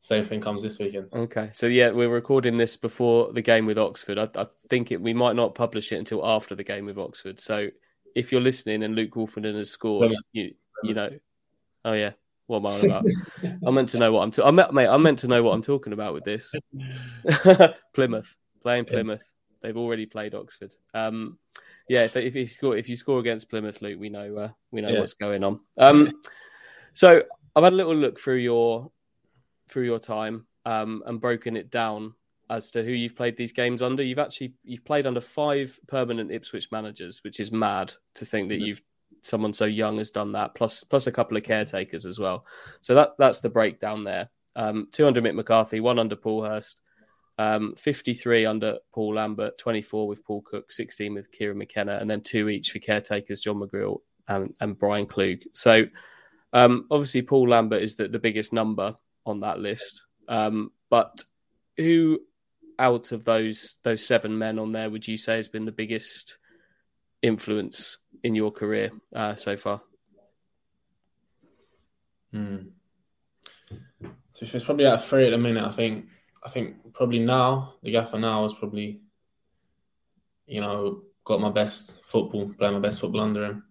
same 0.00 0.24
thing 0.24 0.40
comes 0.40 0.60
this 0.60 0.80
weekend. 0.80 1.06
Okay, 1.12 1.50
so 1.52 1.66
yeah, 1.66 1.90
we're 1.90 2.08
recording 2.08 2.56
this 2.56 2.76
before 2.76 3.32
the 3.32 3.42
game 3.42 3.64
with 3.64 3.78
Oxford. 3.78 4.18
I, 4.18 4.28
I 4.34 4.48
think 4.68 4.90
it, 4.90 5.00
we 5.00 5.14
might 5.14 5.36
not 5.36 5.54
publish 5.54 5.92
it 5.92 5.98
until 5.98 6.26
after 6.26 6.56
the 6.56 6.64
game 6.64 6.86
with 6.86 6.98
Oxford. 6.98 7.38
So 7.38 7.68
if 8.16 8.32
you're 8.32 8.40
listening 8.40 8.82
and 8.82 8.96
Luke 8.96 9.12
Woolfenden 9.12 9.56
has 9.56 9.70
scored, 9.70 10.12
you 10.32 10.54
you 10.82 10.94
know, 10.94 11.10
oh 11.84 11.92
yeah, 11.92 12.14
what 12.46 12.56
am 12.56 12.66
I 12.66 12.78
about? 12.78 13.04
I 13.64 13.70
meant 13.70 13.90
to 13.90 13.98
know 13.98 14.10
what 14.10 14.22
I'm. 14.22 14.32
Ta- 14.32 14.48
I 14.48 14.50
meant, 14.50 14.74
mate. 14.74 14.88
I 14.88 14.96
meant 14.96 15.20
to 15.20 15.28
know 15.28 15.44
what 15.44 15.52
I'm 15.52 15.62
talking 15.62 15.92
about 15.92 16.12
with 16.12 16.24
this. 16.24 16.52
Plymouth 17.94 18.36
playing 18.64 18.86
Plymouth. 18.86 19.22
They've 19.64 19.76
already 19.76 20.04
played 20.04 20.34
Oxford. 20.34 20.74
Um, 20.92 21.38
yeah, 21.88 22.04
if, 22.04 22.16
if 22.16 22.34
you 22.34 22.44
score 22.44 22.76
if 22.76 22.86
you 22.86 22.98
score 22.98 23.18
against 23.18 23.48
Plymouth, 23.48 23.80
Luke, 23.80 23.98
we 23.98 24.10
know 24.10 24.36
uh, 24.36 24.48
we 24.70 24.82
know 24.82 24.90
yeah. 24.90 25.00
what's 25.00 25.14
going 25.14 25.42
on. 25.42 25.60
Um, 25.78 26.20
so 26.92 27.22
I've 27.56 27.64
had 27.64 27.72
a 27.72 27.76
little 27.76 27.94
look 27.94 28.20
through 28.20 28.36
your 28.36 28.90
through 29.68 29.84
your 29.84 29.98
time 29.98 30.46
um, 30.66 31.02
and 31.06 31.18
broken 31.18 31.56
it 31.56 31.70
down 31.70 32.12
as 32.50 32.70
to 32.72 32.84
who 32.84 32.90
you've 32.90 33.16
played 33.16 33.38
these 33.38 33.54
games 33.54 33.80
under. 33.80 34.02
You've 34.02 34.18
actually 34.18 34.52
you've 34.64 34.84
played 34.84 35.06
under 35.06 35.22
five 35.22 35.80
permanent 35.86 36.30
Ipswich 36.30 36.70
managers, 36.70 37.24
which 37.24 37.40
is 37.40 37.50
mad 37.50 37.94
to 38.16 38.26
think 38.26 38.50
that 38.50 38.60
you've 38.60 38.82
someone 39.22 39.54
so 39.54 39.64
young 39.64 39.96
has 39.96 40.10
done 40.10 40.32
that. 40.32 40.54
Plus 40.54 40.84
plus 40.84 41.06
a 41.06 41.12
couple 41.12 41.38
of 41.38 41.42
caretakers 41.42 42.04
as 42.04 42.18
well. 42.18 42.44
So 42.82 42.94
that 42.96 43.14
that's 43.18 43.40
the 43.40 43.48
breakdown 43.48 44.04
there. 44.04 44.28
Um, 44.56 44.88
two 44.92 45.06
under 45.06 45.22
Mick 45.22 45.34
McCarthy, 45.34 45.80
one 45.80 45.98
under 45.98 46.16
Paul 46.16 46.44
Hurst, 46.44 46.80
um, 47.38 47.74
53 47.76 48.46
under 48.46 48.78
Paul 48.92 49.14
Lambert, 49.14 49.58
24 49.58 50.06
with 50.06 50.24
Paul 50.24 50.42
Cook, 50.42 50.70
16 50.70 51.14
with 51.14 51.32
Kieran 51.32 51.58
McKenna, 51.58 51.98
and 52.00 52.08
then 52.10 52.20
two 52.20 52.48
each 52.48 52.70
for 52.70 52.78
caretakers 52.78 53.40
John 53.40 53.56
McGreal 53.56 54.00
and, 54.28 54.54
and 54.60 54.78
Brian 54.78 55.06
Klug. 55.06 55.38
So 55.52 55.86
um, 56.52 56.86
obviously 56.90 57.22
Paul 57.22 57.48
Lambert 57.48 57.82
is 57.82 57.96
the, 57.96 58.08
the 58.08 58.18
biggest 58.18 58.52
number 58.52 58.96
on 59.26 59.40
that 59.40 59.58
list. 59.58 60.02
Um, 60.28 60.70
but 60.90 61.24
who 61.76 62.20
out 62.78 63.12
of 63.12 63.24
those 63.24 63.76
those 63.82 64.04
seven 64.04 64.36
men 64.36 64.58
on 64.58 64.72
there 64.72 64.90
would 64.90 65.06
you 65.06 65.16
say 65.16 65.36
has 65.36 65.48
been 65.48 65.64
the 65.64 65.72
biggest 65.72 66.38
influence 67.22 67.98
in 68.22 68.34
your 68.34 68.50
career 68.50 68.90
uh, 69.14 69.34
so 69.34 69.56
far? 69.56 69.80
Hmm. 72.32 72.56
So 74.32 74.46
it's 74.52 74.64
probably 74.64 74.86
at 74.86 75.04
three 75.04 75.26
at 75.26 75.30
the 75.30 75.38
minute, 75.38 75.64
I 75.64 75.70
think 75.70 76.06
I 76.44 76.50
think 76.50 76.92
probably 76.92 77.20
now 77.20 77.74
the 77.82 77.90
gaffer 77.90 78.18
now 78.18 78.44
is 78.44 78.52
probably, 78.54 79.00
you 80.46 80.60
know, 80.60 81.02
got 81.24 81.40
my 81.40 81.50
best 81.50 82.00
football, 82.04 82.52
playing 82.58 82.74
my 82.74 82.80
best 82.80 83.00
football 83.00 83.22
under 83.22 83.44
him. 83.46 83.64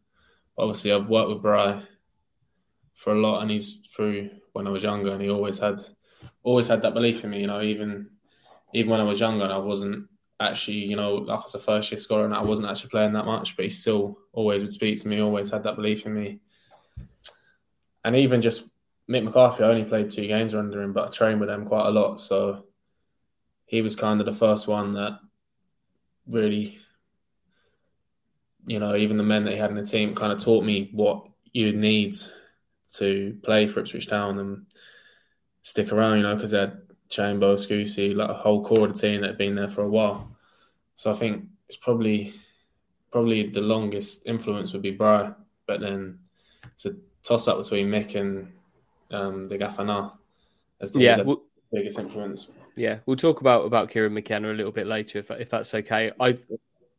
Obviously, 0.58 0.92
I've 0.92 1.10
worked 1.10 1.30
with 1.30 1.42
Bry 1.42 1.84
for 2.96 3.14
a 3.14 3.20
lot, 3.20 3.42
and 3.42 3.52
he's 3.52 3.82
through 3.96 4.30
when 4.54 4.68
I 4.68 4.72
was 4.72 4.84
younger, 4.84 5.14
and 5.14 5.22
he 5.22 5.30
always 5.30 5.60
had 5.60 5.82
always 6.42 6.68
had 6.68 6.82
that 6.82 6.94
belief 6.94 7.24
in 7.24 7.30
me. 7.30 7.42
You 7.42 7.48
know, 7.48 7.62
even 7.62 8.10
even 8.74 8.92
when 8.92 9.02
I 9.02 9.06
was 9.06 9.20
younger, 9.20 9.44
and 9.44 9.54
I 9.54 9.58
wasn't 9.58 10.08
actually, 10.40 10.78
you 10.78 10.96
know, 10.96 11.16
like 11.16 11.40
I 11.40 11.44
was 11.44 11.56
a 11.56 11.60
first 11.60 11.92
year 11.92 12.00
scorer, 12.00 12.26
and 12.26 12.34
I 12.34 12.42
wasn't 12.42 12.70
actually 12.70 12.90
playing 12.90 13.14
that 13.14 13.26
much, 13.26 13.56
but 13.56 13.66
he 13.66 13.70
still 13.70 14.18
always 14.32 14.64
would 14.64 14.74
speak 14.74 15.00
to 15.02 15.08
me, 15.08 15.22
always 15.22 15.52
had 15.52 15.64
that 15.64 15.76
belief 15.76 16.06
in 16.06 16.16
me. 16.16 16.40
And 18.04 18.16
even 18.16 18.42
just 18.42 18.68
Mick 19.10 19.24
McCarthy, 19.24 19.64
I 19.64 19.68
only 19.68 19.84
played 19.84 20.10
two 20.10 20.28
games 20.28 20.56
under 20.56 20.82
him, 20.82 20.94
but 20.94 21.08
I 21.08 21.12
trained 21.12 21.40
with 21.40 21.50
him 21.50 21.66
quite 21.66 21.88
a 21.88 21.92
lot. 21.92 22.20
So 22.20 22.66
he 23.66 23.82
was 23.82 23.96
kind 23.96 24.20
of 24.20 24.26
the 24.26 24.34
first 24.34 24.68
one 24.68 24.94
that 24.94 25.20
really, 26.28 26.80
you 28.66 28.80
know, 28.80 28.96
even 28.96 29.18
the 29.18 29.24
men 29.24 29.44
that 29.46 29.54
he 29.54 29.60
had 29.60 29.72
in 29.72 29.76
the 29.76 29.86
team 29.86 30.16
kind 30.16 30.32
of 30.32 30.42
taught 30.42 30.64
me 30.64 30.90
what 30.94 31.28
you 31.52 31.74
need 31.74 32.16
to 32.96 33.38
play 33.44 33.68
for 33.68 33.82
Ipswich 33.82 34.08
Town 34.08 34.40
and 34.40 34.66
stick 35.64 35.92
around, 35.92 36.18
you 36.18 36.24
know, 36.24 36.36
because 36.36 36.52
they 36.52 36.60
had 36.60 36.82
Chambo, 37.10 37.56
Scusi, 37.56 38.16
like 38.16 38.30
a 38.30 38.34
whole 38.34 38.64
core 38.64 38.88
of 38.88 38.94
the 38.94 39.00
team 39.00 39.22
that 39.22 39.32
had 39.32 39.38
been 39.38 39.56
there 39.56 39.68
for 39.68 39.84
a 39.84 39.90
while. 39.90 40.36
So 40.96 41.12
I 41.12 41.16
think 41.16 41.46
it's 41.68 41.78
probably 41.78 42.34
probably 43.12 43.48
the 43.48 43.62
longest 43.62 44.24
influence 44.26 44.74
would 44.74 44.82
be 44.82 44.92
Bry, 44.92 45.32
but 45.68 45.80
then 45.80 46.18
it's 46.74 46.86
a 46.86 46.96
toss 47.22 47.48
up 47.48 47.60
between 47.60 47.88
Mick 47.88 48.16
and 48.16 48.52
um, 49.14 49.48
the 49.48 49.58
gaffer 49.58 49.84
now 49.84 50.20
as 50.82 50.96
yeah, 50.96 51.22
we'll, 51.22 51.44
biggest 51.72 52.00
influence. 52.00 52.52
Yeah, 52.76 53.00
we'll 53.06 53.18
talk 53.18 53.42
about 53.42 53.66
about 53.66 53.90
Kieran 53.90 54.14
McKenna 54.14 54.52
a 54.52 54.54
little 54.54 54.72
bit 54.72 54.88
later 54.88 55.20
if 55.20 55.32
if 55.32 55.50
that's 55.50 55.74
okay. 55.74 56.12
I 56.20 56.38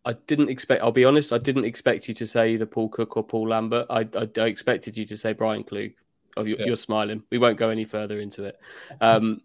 I 0.05 0.15
didn't 0.27 0.51
expect. 0.51 0.83
I'll 0.83 0.93
be 0.93 1.05
honest. 1.05 1.33
I 1.33 1.39
didn't 1.39 1.65
expect 1.65 2.09
you 2.09 2.15
to 2.15 2.27
say 2.27 2.55
either 2.55 2.67
Paul 2.67 2.89
Cook 2.89 3.17
or 3.17 3.25
Paul 3.25 3.49
Lambert. 3.49 3.87
I 3.91 4.01
I, 4.17 4.29
I 4.39 4.47
expected 4.47 4.97
you 4.97 5.05
to 5.07 5.17
say 5.17 5.33
Brian 5.33 5.65
Klug. 5.65 5.91
Oh, 6.37 6.43
you're, 6.43 6.59
yeah. 6.59 6.67
you're, 6.67 6.77
smiling. 6.77 7.23
We 7.31 7.39
won't 7.39 7.59
go 7.59 7.69
any 7.69 7.85
further 7.85 8.19
into 8.19 8.43
it. 8.43 8.59
Um, 9.01 9.43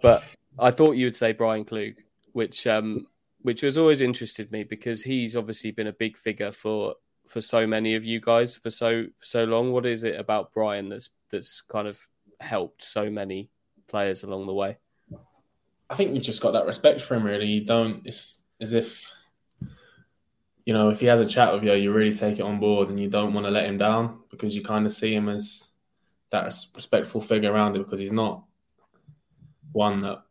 but 0.00 0.24
I 0.58 0.70
thought 0.70 0.92
you 0.92 1.04
would 1.04 1.16
say 1.16 1.32
Brian 1.32 1.66
Klug, 1.66 1.94
which 2.32 2.66
um, 2.66 3.06
which 3.42 3.60
has 3.60 3.76
always 3.76 4.00
interested 4.00 4.50
me 4.50 4.64
because 4.64 5.02
he's 5.02 5.36
obviously 5.36 5.72
been 5.72 5.88
a 5.88 5.92
big 5.92 6.16
figure 6.16 6.52
for 6.52 6.94
for 7.26 7.40
so 7.40 7.66
many 7.66 7.94
of 7.94 8.04
you 8.04 8.20
guys 8.20 8.56
for 8.56 8.70
so 8.70 9.04
for 9.16 9.24
so 9.24 9.44
long. 9.44 9.72
What 9.72 9.86
is 9.86 10.04
it 10.04 10.18
about 10.18 10.52
Brian 10.52 10.88
that's 10.88 11.10
that's 11.30 11.60
kind 11.62 11.88
of 11.88 12.08
helped 12.40 12.84
so 12.84 13.10
many 13.10 13.50
players 13.88 14.22
along 14.22 14.46
the 14.46 14.54
way? 14.54 14.78
I 15.88 15.94
think 15.94 16.14
you've 16.14 16.22
just 16.22 16.42
got 16.42 16.52
that 16.52 16.66
respect 16.66 17.00
for 17.00 17.14
him. 17.14 17.24
Really, 17.24 17.46
you 17.46 17.64
don't. 17.64 18.06
It's 18.06 18.38
as 18.60 18.72
if 18.72 19.10
you 20.64 20.72
know 20.72 20.88
if 20.88 21.00
he 21.00 21.06
has 21.06 21.20
a 21.20 21.26
chat 21.26 21.52
with 21.52 21.64
you, 21.64 21.74
you 21.74 21.92
really 21.92 22.14
take 22.14 22.38
it 22.38 22.42
on 22.42 22.60
board, 22.60 22.88
and 22.88 22.98
you 22.98 23.08
don't 23.08 23.34
want 23.34 23.46
to 23.46 23.50
let 23.50 23.66
him 23.66 23.78
down 23.78 24.20
because 24.30 24.56
you 24.56 24.62
kind 24.62 24.86
of 24.86 24.92
see 24.92 25.14
him 25.14 25.28
as 25.28 25.64
that 26.30 26.54
respectful 26.74 27.20
figure 27.20 27.52
around 27.52 27.76
him 27.76 27.82
because 27.82 28.00
he's 28.00 28.12
not 28.12 28.44
one 29.72 29.98
that 29.98 30.22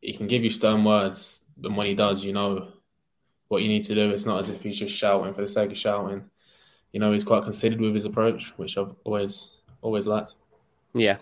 he 0.00 0.12
can 0.12 0.28
give 0.28 0.44
you 0.44 0.50
stern 0.50 0.84
words, 0.84 1.42
and 1.62 1.76
when 1.76 1.86
he 1.86 1.94
does, 1.94 2.24
you 2.24 2.32
know 2.32 2.68
what 3.48 3.62
you 3.62 3.68
need 3.68 3.84
to 3.84 3.94
do. 3.94 4.10
It's 4.10 4.26
not 4.26 4.40
as 4.40 4.50
if 4.50 4.62
he's 4.62 4.78
just 4.78 4.94
shouting 4.94 5.34
for 5.34 5.40
the 5.40 5.48
sake 5.48 5.70
of 5.70 5.78
shouting. 5.78 6.24
You 6.92 7.00
know, 7.00 7.12
he's 7.12 7.24
quite 7.24 7.44
considered 7.44 7.80
with 7.80 7.94
his 7.94 8.04
approach, 8.04 8.52
which 8.56 8.78
I've 8.78 8.94
always 9.04 9.52
always 9.82 10.06
liked. 10.06 10.34
Yeah, 10.94 11.18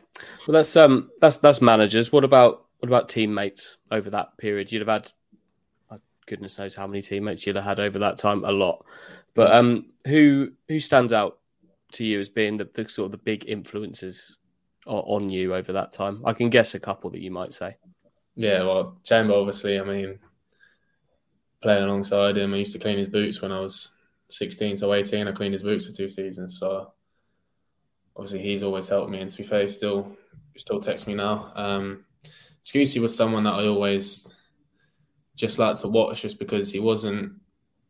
well, 0.46 0.54
that's 0.54 0.76
um, 0.76 1.10
that's 1.20 1.38
that's 1.38 1.60
managers. 1.60 2.12
What 2.12 2.24
about 2.24 2.66
what 2.78 2.88
about 2.88 3.08
teammates 3.08 3.78
over 3.90 4.10
that 4.10 4.36
period? 4.38 4.70
You'd 4.70 4.86
have 4.86 4.88
had, 4.88 5.12
oh, 5.90 5.98
goodness 6.26 6.58
knows 6.58 6.76
how 6.76 6.86
many 6.86 7.02
teammates 7.02 7.46
you'd 7.46 7.56
have 7.56 7.64
had 7.64 7.80
over 7.80 7.98
that 7.98 8.18
time. 8.18 8.44
A 8.44 8.52
lot, 8.52 8.84
but 9.34 9.52
um, 9.52 9.86
who 10.06 10.52
who 10.68 10.78
stands 10.78 11.12
out 11.12 11.38
to 11.92 12.04
you 12.04 12.20
as 12.20 12.28
being 12.28 12.56
the, 12.56 12.68
the 12.72 12.88
sort 12.88 13.06
of 13.06 13.12
the 13.12 13.18
big 13.18 13.48
influences 13.48 14.38
on 14.86 15.28
you 15.28 15.54
over 15.54 15.72
that 15.72 15.92
time? 15.92 16.22
I 16.24 16.34
can 16.34 16.50
guess 16.50 16.74
a 16.74 16.80
couple 16.80 17.10
that 17.10 17.20
you 17.20 17.30
might 17.30 17.52
say. 17.52 17.76
Yeah, 18.36 18.62
well, 18.64 18.98
Chamber, 19.02 19.34
obviously. 19.34 19.78
I 19.78 19.84
mean, 19.84 20.18
playing 21.64 21.82
alongside 21.82 22.36
him, 22.36 22.52
I 22.52 22.58
used 22.58 22.74
to 22.74 22.78
clean 22.78 22.98
his 22.98 23.08
boots 23.08 23.40
when 23.40 23.50
I 23.50 23.58
was 23.58 23.92
16 24.28 24.76
to 24.76 24.92
18. 24.92 25.26
I 25.26 25.32
cleaned 25.32 25.54
his 25.54 25.62
boots 25.62 25.86
for 25.86 25.96
two 25.96 26.08
seasons. 26.08 26.58
So 26.60 26.92
obviously, 28.14 28.42
he's 28.42 28.62
always 28.62 28.86
helped 28.86 29.10
me. 29.10 29.20
And 29.20 29.30
to 29.30 29.36
be 29.38 29.48
fair, 29.48 29.62
he 29.62 29.68
still, 29.70 30.14
still 30.58 30.78
texts 30.78 31.08
me 31.08 31.14
now. 31.14 31.52
Um, 31.56 32.04
Scusi 32.64 33.00
was 33.00 33.16
someone 33.16 33.44
that 33.44 33.54
I 33.54 33.66
always 33.66 34.28
just 35.36 35.58
liked 35.58 35.80
to 35.80 35.88
watch 35.88 36.20
just 36.20 36.38
because 36.38 36.70
he 36.70 36.80
wasn't, 36.80 37.32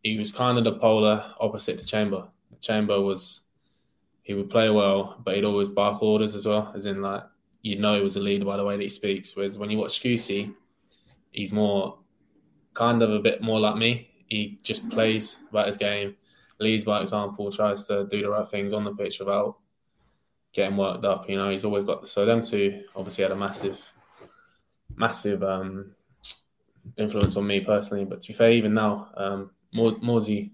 he 0.05 0.19
was 0.19 0.31
kind 0.31 0.57
of 0.57 0.63
the 0.63 0.79
polar 0.79 1.35
opposite 1.41 1.79
to 1.81 1.85
Chamber. 1.85 2.29
Chamber 2.61 3.01
was 3.01 3.43
he 4.23 4.35
would 4.35 4.51
play 4.51 4.71
well, 4.71 5.21
but 5.25 5.35
he'd 5.35 5.45
always 5.45 5.69
bark 5.69 6.01
orders 6.01 6.35
as 6.35 6.47
well, 6.47 6.73
as 6.75 6.87
in 6.87 7.03
like 7.03 7.25
you 7.63 7.79
know 7.79 7.97
he 7.97 8.03
was 8.03 8.17
a 8.17 8.21
leader 8.21 8.45
by 8.45 8.57
the 8.57 8.65
way 8.65 8.77
that 8.77 8.83
he 8.83 8.89
speaks. 8.89 9.35
Whereas 9.35 9.59
when 9.59 9.71
you 9.71 9.79
watch 9.79 10.01
Scusi, 10.01 10.55
he's 11.33 11.53
more 11.53 11.99
kind 12.75 13.03
of 13.03 13.13
a 13.13 13.19
bit 13.19 13.43
more 13.43 13.61
like 13.61 13.77
me. 13.77 14.11
He 14.29 14.59
just 14.63 14.89
plays 14.91 15.41
about 15.51 15.69
his 15.69 15.77
game, 15.77 16.17
leads 16.59 16.85
by 16.85 17.01
example, 17.01 17.51
tries 17.51 17.87
to 17.87 18.07
do 18.11 18.23
the 18.23 18.31
right 18.31 18.49
things 18.49 18.73
on 18.73 18.85
the 18.85 18.95
pitch 18.95 19.19
without 19.19 19.59
getting 20.53 20.77
worked 20.77 21.05
up. 21.05 21.29
You 21.29 21.37
know, 21.37 21.51
he's 21.51 21.65
always 21.65 21.85
got 21.85 22.09
so 22.09 22.25
them 22.25 22.43
two 22.43 22.83
obviously 22.95 23.23
had 23.23 23.33
a 23.33 23.37
massive, 23.37 23.81
massive 24.97 25.43
um, 25.43 25.93
influence 26.97 27.37
on 27.37 27.47
me 27.47 27.61
personally. 27.61 28.05
But 28.05 28.23
to 28.23 28.29
be 28.29 28.35
fair, 28.35 28.53
even 28.53 28.75
now, 28.75 29.09
um, 29.17 29.51
Morsy, 29.75 30.51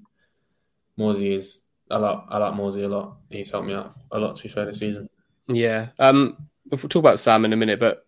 Morsy 0.99 1.35
is 1.35 1.63
I 1.91 1.97
like 1.97 2.19
I 2.29 2.39
like 2.39 2.55
Morsy 2.55 2.85
a 2.85 2.89
lot. 2.89 3.17
He's 3.31 3.51
helped 3.51 3.67
me 3.67 3.75
out 3.75 3.95
a 4.13 4.19
lot 4.19 4.37
to 4.37 4.43
be 4.43 4.49
fair 4.49 4.67
this 4.67 4.79
season. 4.79 5.09
Yeah. 5.49 5.89
Um. 5.99 6.37
We'll 6.71 6.79
talk 6.79 7.01
about 7.01 7.19
Sam 7.19 7.45
in 7.45 7.53
a 7.53 7.57
minute, 7.57 7.81
but 7.81 8.07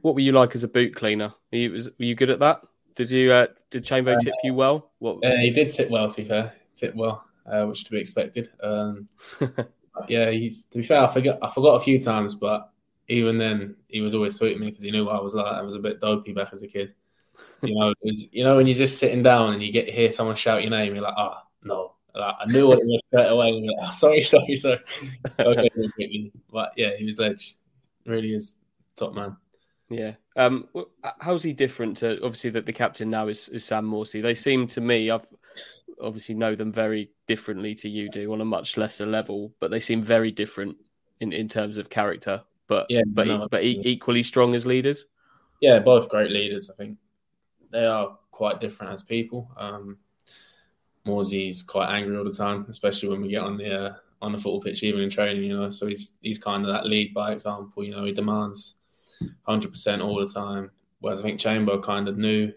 what 0.00 0.14
were 0.14 0.22
you 0.22 0.32
like 0.32 0.54
as 0.54 0.64
a 0.64 0.68
boot 0.68 0.94
cleaner? 0.94 1.34
Were 1.52 1.58
you, 1.58 1.72
was, 1.72 1.90
were 1.98 2.06
you 2.06 2.14
good 2.14 2.30
at 2.30 2.38
that? 2.38 2.62
Did 2.98 3.12
you 3.12 3.32
uh, 3.32 3.46
did 3.70 3.84
Chambo 3.84 4.16
uh, 4.16 4.18
tip 4.18 4.34
you 4.42 4.54
well? 4.54 4.90
What? 4.98 5.24
Uh, 5.24 5.36
he 5.36 5.50
did 5.50 5.70
tip 5.70 5.88
well. 5.88 6.08
To 6.08 6.16
be 6.20 6.26
fair, 6.26 6.52
tip 6.74 6.96
well, 6.96 7.24
uh, 7.46 7.64
which 7.66 7.84
to 7.84 7.92
be 7.92 7.98
expected. 7.98 8.50
Um, 8.60 9.08
yeah, 10.08 10.32
he's 10.32 10.64
to 10.64 10.78
be 10.78 10.82
fair. 10.82 11.02
I 11.02 11.06
forgot 11.06 11.38
I 11.40 11.48
forgot 11.48 11.76
a 11.76 11.80
few 11.80 12.00
times, 12.00 12.34
but 12.34 12.72
even 13.06 13.38
then, 13.38 13.76
he 13.86 14.00
was 14.00 14.16
always 14.16 14.34
sweet 14.34 14.54
to 14.54 14.58
me 14.58 14.70
because 14.70 14.82
he 14.82 14.90
knew 14.90 15.04
what 15.04 15.14
I 15.14 15.20
was 15.20 15.32
like. 15.32 15.46
I 15.46 15.62
was 15.62 15.76
a 15.76 15.78
bit 15.78 16.00
dopey 16.00 16.32
back 16.32 16.48
as 16.52 16.64
a 16.64 16.66
kid. 16.66 16.92
You 17.62 17.76
know, 17.76 17.94
was, 18.02 18.32
you 18.32 18.42
know 18.42 18.56
when 18.56 18.66
you're 18.66 18.74
just 18.74 18.98
sitting 18.98 19.22
down 19.22 19.54
and 19.54 19.62
you 19.62 19.70
get 19.70 19.88
hear 19.88 20.10
someone 20.10 20.34
shout 20.34 20.62
your 20.62 20.72
name, 20.72 20.92
you're 20.92 21.04
like, 21.04 21.14
oh 21.16 21.34
no, 21.62 21.92
I 22.16 22.46
knew 22.48 22.66
what 22.66 22.80
it 22.80 22.86
was 22.86 23.00
straight 23.06 23.28
away. 23.28 23.52
Like, 23.52 23.76
oh, 23.80 23.92
sorry, 23.92 24.22
sorry, 24.22 24.56
sorry. 24.56 24.80
okay, 25.38 25.70
but 26.52 26.72
yeah, 26.76 26.96
he 26.96 27.04
was 27.04 27.20
edge. 27.20 27.54
Really 28.04 28.34
is 28.34 28.56
top 28.96 29.14
man. 29.14 29.36
Yeah. 29.90 30.14
Um. 30.36 30.68
How's 31.20 31.42
he 31.42 31.52
different 31.52 31.98
to 31.98 32.16
obviously 32.22 32.50
that 32.50 32.66
the 32.66 32.72
captain 32.72 33.10
now 33.10 33.28
is, 33.28 33.48
is 33.48 33.64
Sam 33.64 33.86
Morsy? 33.90 34.22
They 34.22 34.34
seem 34.34 34.66
to 34.68 34.80
me 34.80 35.10
I've 35.10 35.26
obviously 36.00 36.34
know 36.34 36.54
them 36.54 36.72
very 36.72 37.10
differently 37.26 37.74
to 37.76 37.88
you 37.88 38.08
do 38.10 38.32
on 38.32 38.40
a 38.40 38.44
much 38.44 38.76
lesser 38.76 39.06
level, 39.06 39.52
but 39.60 39.70
they 39.70 39.80
seem 39.80 40.02
very 40.02 40.30
different 40.30 40.76
in, 41.20 41.32
in 41.32 41.48
terms 41.48 41.78
of 41.78 41.90
character. 41.90 42.42
But 42.66 42.86
yeah, 42.88 43.02
but 43.06 43.26
no, 43.26 43.48
but 43.50 43.64
equally 43.64 44.22
strong 44.22 44.54
as 44.54 44.66
leaders. 44.66 45.06
Yeah, 45.60 45.78
both 45.78 46.08
great 46.08 46.30
leaders. 46.30 46.70
I 46.70 46.74
think 46.74 46.98
they 47.70 47.86
are 47.86 48.18
quite 48.30 48.60
different 48.60 48.92
as 48.92 49.02
people. 49.02 49.50
Um, 49.56 49.98
Morsy's 51.06 51.62
quite 51.62 51.90
angry 51.90 52.16
all 52.16 52.24
the 52.24 52.30
time, 52.30 52.66
especially 52.68 53.08
when 53.08 53.22
we 53.22 53.28
get 53.28 53.42
on 53.42 53.56
the 53.56 53.74
uh, 53.74 53.94
on 54.20 54.32
the 54.32 54.38
football 54.38 54.60
pitch, 54.60 54.82
even 54.82 55.00
in 55.00 55.10
training. 55.10 55.44
You 55.44 55.58
know, 55.58 55.68
so 55.70 55.86
he's 55.86 56.16
he's 56.20 56.38
kind 56.38 56.64
of 56.64 56.72
that 56.72 56.86
lead 56.86 57.14
by 57.14 57.32
example. 57.32 57.82
You 57.82 57.92
know, 57.92 58.04
he 58.04 58.12
demands 58.12 58.74
hundred 59.42 59.70
percent 59.70 60.02
all 60.02 60.18
the 60.18 60.32
time. 60.32 60.70
Whereas 61.00 61.20
I 61.20 61.22
think 61.22 61.40
Chamber 61.40 61.78
kind 61.80 62.08
of 62.08 62.18
knew 62.18 62.52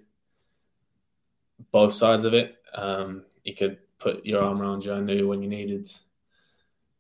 both 1.71 1.93
sides 1.93 2.25
of 2.25 2.33
it. 2.33 2.57
Um, 2.73 3.23
he 3.43 3.53
could 3.53 3.77
put 3.99 4.25
your 4.25 4.41
arm 4.41 4.61
around 4.61 4.85
you. 4.85 4.93
I 4.93 4.99
knew 4.99 5.27
when 5.27 5.41
you 5.41 5.49
needed, 5.49 5.91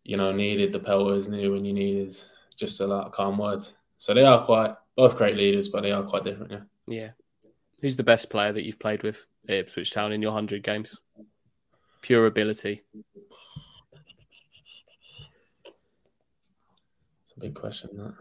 you 0.03 0.17
know, 0.17 0.31
needed 0.31 0.71
the 0.71 0.79
pelters. 0.79 1.27
Knew 1.27 1.51
when 1.51 1.65
you 1.65 1.73
needed 1.73 2.15
just 2.55 2.79
a 2.79 2.87
like, 2.87 3.11
calm 3.11 3.37
word. 3.37 3.61
So 3.97 4.13
they 4.13 4.23
are 4.23 4.45
quite 4.45 4.75
both 4.95 5.17
great 5.17 5.35
leaders, 5.35 5.67
but 5.67 5.81
they 5.81 5.91
are 5.91 6.03
quite 6.03 6.23
different. 6.23 6.51
Yeah. 6.51 6.59
Yeah. 6.87 7.09
Who's 7.81 7.97
the 7.97 8.03
best 8.03 8.29
player 8.29 8.51
that 8.53 8.63
you've 8.63 8.79
played 8.79 9.01
with 9.01 9.25
at 9.49 9.55
Ipswich 9.55 9.91
Town 9.91 10.11
in 10.11 10.21
your 10.21 10.31
hundred 10.31 10.61
games? 10.61 10.99
pure 12.01 12.25
ability? 12.25 12.83
It's 17.23 17.37
a 17.37 17.39
big 17.39 17.55
question, 17.55 17.89
that. 17.97 18.13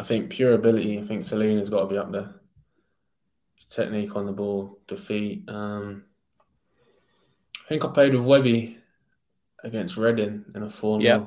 I 0.00 0.02
think 0.02 0.30
pure 0.30 0.54
ability. 0.54 0.98
I 0.98 1.02
think 1.02 1.24
Celina's 1.24 1.68
got 1.68 1.82
to 1.82 1.86
be 1.86 1.98
up 1.98 2.10
there. 2.10 2.30
Technique 3.68 4.16
on 4.16 4.26
the 4.26 4.32
ball, 4.32 4.80
defeat. 4.88 5.44
Um, 5.48 6.04
I 7.64 7.68
think 7.68 7.84
I 7.84 7.88
played 7.88 8.14
with 8.14 8.24
Webby 8.24 8.78
against 9.62 9.96
Reading 9.96 10.46
in 10.54 10.62
a 10.62 10.70
4 10.70 11.02
Yeah. 11.02 11.26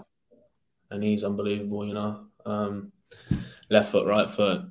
And 0.90 1.04
he's 1.04 1.24
unbelievable, 1.24 1.86
you 1.86 1.94
know. 1.94 2.26
Um, 2.46 2.92
left 3.70 3.92
foot, 3.92 4.08
right 4.08 4.30
foot, 4.30 4.64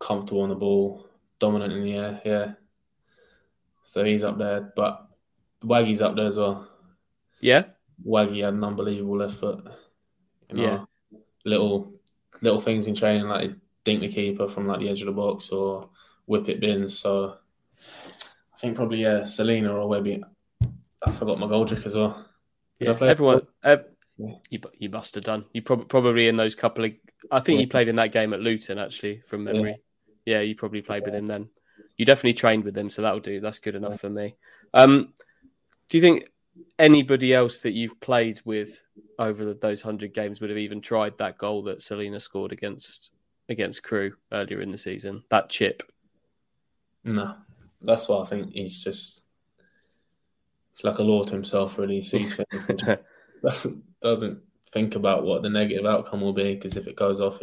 comfortable 0.00 0.42
on 0.42 0.48
the 0.48 0.54
ball, 0.54 1.06
dominant 1.40 1.72
in 1.72 1.82
the 1.82 1.94
air, 1.94 2.22
yeah. 2.24 2.52
So 3.82 4.04
he's 4.04 4.24
up 4.24 4.38
there. 4.38 4.72
But 4.74 5.06
Waggy's 5.62 6.00
up 6.00 6.16
there 6.16 6.28
as 6.28 6.38
well. 6.38 6.68
Yeah, 7.40 7.64
Waggy 8.06 8.42
had 8.44 8.54
an 8.54 8.64
unbelievable 8.64 9.18
left 9.18 9.34
foot. 9.34 9.62
You 10.48 10.56
know, 10.56 10.62
Yeah. 10.62 11.18
little 11.44 11.93
little 12.40 12.60
things 12.60 12.86
in 12.86 12.94
training 12.94 13.26
like 13.28 13.52
dink 13.84 14.00
the 14.00 14.08
keeper 14.08 14.48
from 14.48 14.66
like 14.66 14.80
the 14.80 14.88
edge 14.88 15.00
of 15.00 15.06
the 15.06 15.12
box 15.12 15.50
or 15.50 15.88
whip 16.26 16.48
it 16.48 16.60
bins. 16.60 16.98
So 16.98 17.36
I 18.54 18.58
think 18.58 18.76
probably 18.76 19.02
yeah, 19.02 19.24
Celina 19.24 19.74
or 19.74 19.88
Webby. 19.88 20.22
I 21.02 21.10
forgot 21.12 21.38
my 21.38 21.48
goal 21.48 21.66
trick 21.66 21.84
as 21.86 21.94
well. 21.94 22.26
Did 22.80 22.88
yeah. 22.88 23.06
Everyone, 23.08 23.46
ev- 23.62 23.86
Yeah. 24.16 24.34
you 24.48 24.60
you 24.78 24.88
must 24.88 25.14
have 25.16 25.24
done. 25.24 25.44
You 25.52 25.62
prob- 25.62 25.88
probably 25.88 26.28
in 26.28 26.36
those 26.36 26.54
couple 26.54 26.84
of. 26.84 26.92
I 27.30 27.40
think 27.40 27.60
you 27.60 27.66
played 27.66 27.88
in 27.88 27.96
that 27.96 28.12
game 28.12 28.32
at 28.32 28.40
Luton 28.40 28.78
actually, 28.78 29.20
from 29.20 29.44
memory. 29.44 29.76
Yeah, 30.24 30.40
you 30.40 30.54
probably 30.54 30.82
played 30.82 31.04
with 31.04 31.14
him 31.14 31.26
then. 31.26 31.48
You 31.96 32.04
definitely 32.06 32.34
trained 32.34 32.64
with 32.64 32.76
him, 32.76 32.90
so 32.90 33.02
that'll 33.02 33.20
do. 33.20 33.40
That's 33.40 33.58
good 33.58 33.74
enough 33.74 34.00
for 34.00 34.10
me. 34.10 34.36
Um, 34.72 35.12
do 35.88 35.98
you 35.98 36.00
think 36.00 36.24
anybody 36.78 37.32
else 37.34 37.60
that 37.60 37.72
you've 37.72 38.00
played 38.00 38.40
with 38.44 38.82
over 39.18 39.44
the, 39.44 39.54
those 39.54 39.82
hundred 39.82 40.14
games 40.14 40.40
would 40.40 40.50
have 40.50 40.58
even 40.58 40.80
tried 40.80 41.18
that 41.18 41.38
goal 41.38 41.62
that 41.64 41.82
Celina 41.82 42.20
scored 42.20 42.52
against 42.52 43.12
against 43.48 43.82
Crewe 43.82 44.16
earlier 44.32 44.60
in 44.60 44.70
the 44.70 44.78
season? 44.78 45.24
That 45.30 45.48
chip. 45.48 45.82
No, 47.04 47.34
that's 47.82 48.08
why 48.08 48.22
I 48.22 48.26
think 48.26 48.52
he's 48.52 48.82
just 48.82 49.22
it's 50.74 50.84
like 50.84 50.98
a 50.98 51.02
law 51.02 51.24
to 51.24 51.32
himself. 51.32 51.78
Really, 51.78 51.96
he 51.96 52.02
sees 52.02 52.34
things 52.34 52.82
doesn't 53.42 53.84
doesn't 54.02 54.38
think 54.72 54.96
about 54.96 55.24
what 55.24 55.42
the 55.42 55.48
negative 55.48 55.86
outcome 55.86 56.20
will 56.20 56.32
be 56.32 56.54
because 56.54 56.76
if 56.76 56.86
it 56.86 56.96
goes 56.96 57.20
off, 57.20 57.40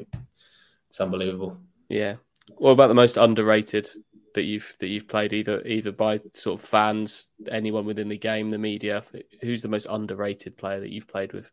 it's 0.90 1.00
unbelievable. 1.00 1.58
Yeah. 1.88 2.18
What 2.58 2.72
about 2.72 2.88
the 2.88 2.94
most 2.94 3.18
underrated 3.18 3.88
that 4.36 4.44
you've 4.44 4.76
that 4.80 4.88
you've 4.88 5.08
played 5.08 5.32
either 5.32 5.62
either 5.66 5.92
by 5.92 6.20
sort 6.34 6.60
of 6.60 6.68
fans, 6.68 7.28
anyone 7.50 7.86
within 7.86 8.10
the 8.10 8.18
game, 8.18 8.50
the 8.50 8.58
media? 8.58 9.04
Who's 9.42 9.62
the 9.62 9.70
most 9.70 9.88
underrated 9.90 10.58
player 10.58 10.82
that 10.82 10.92
you've 10.92 11.08
played 11.08 11.32
with? 11.32 11.52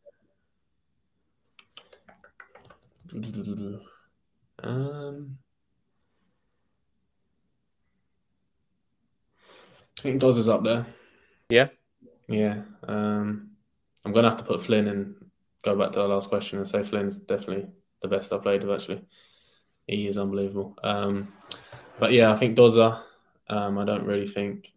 Um, 4.62 5.38
I 9.98 10.02
think 10.02 10.20
Doz 10.20 10.38
is 10.38 10.48
up 10.48 10.62
there. 10.62 10.86
Yeah. 11.48 11.68
Yeah. 12.28 12.62
Um, 12.86 13.50
I'm 14.04 14.12
gonna 14.12 14.28
have 14.28 14.38
to 14.38 14.44
put 14.44 14.62
Flynn 14.62 14.88
and 14.88 15.14
go 15.62 15.76
back 15.76 15.92
to 15.92 16.02
our 16.02 16.08
last 16.08 16.28
question 16.28 16.58
and 16.58 16.68
say 16.68 16.82
Flynn's 16.82 17.18
definitely 17.18 17.66
the 18.02 18.08
best 18.08 18.32
I 18.32 18.38
played 18.38 18.62
with. 18.62 18.80
Actually, 18.80 19.04
he 19.86 20.06
is 20.06 20.18
unbelievable. 20.18 20.76
Um, 20.82 21.32
but 21.98 22.12
yeah, 22.12 22.30
I 22.30 22.36
think 22.36 22.56
Doza. 22.56 23.02
Um, 23.50 23.78
I 23.78 23.84
don't 23.84 24.04
really 24.04 24.26
think 24.26 24.70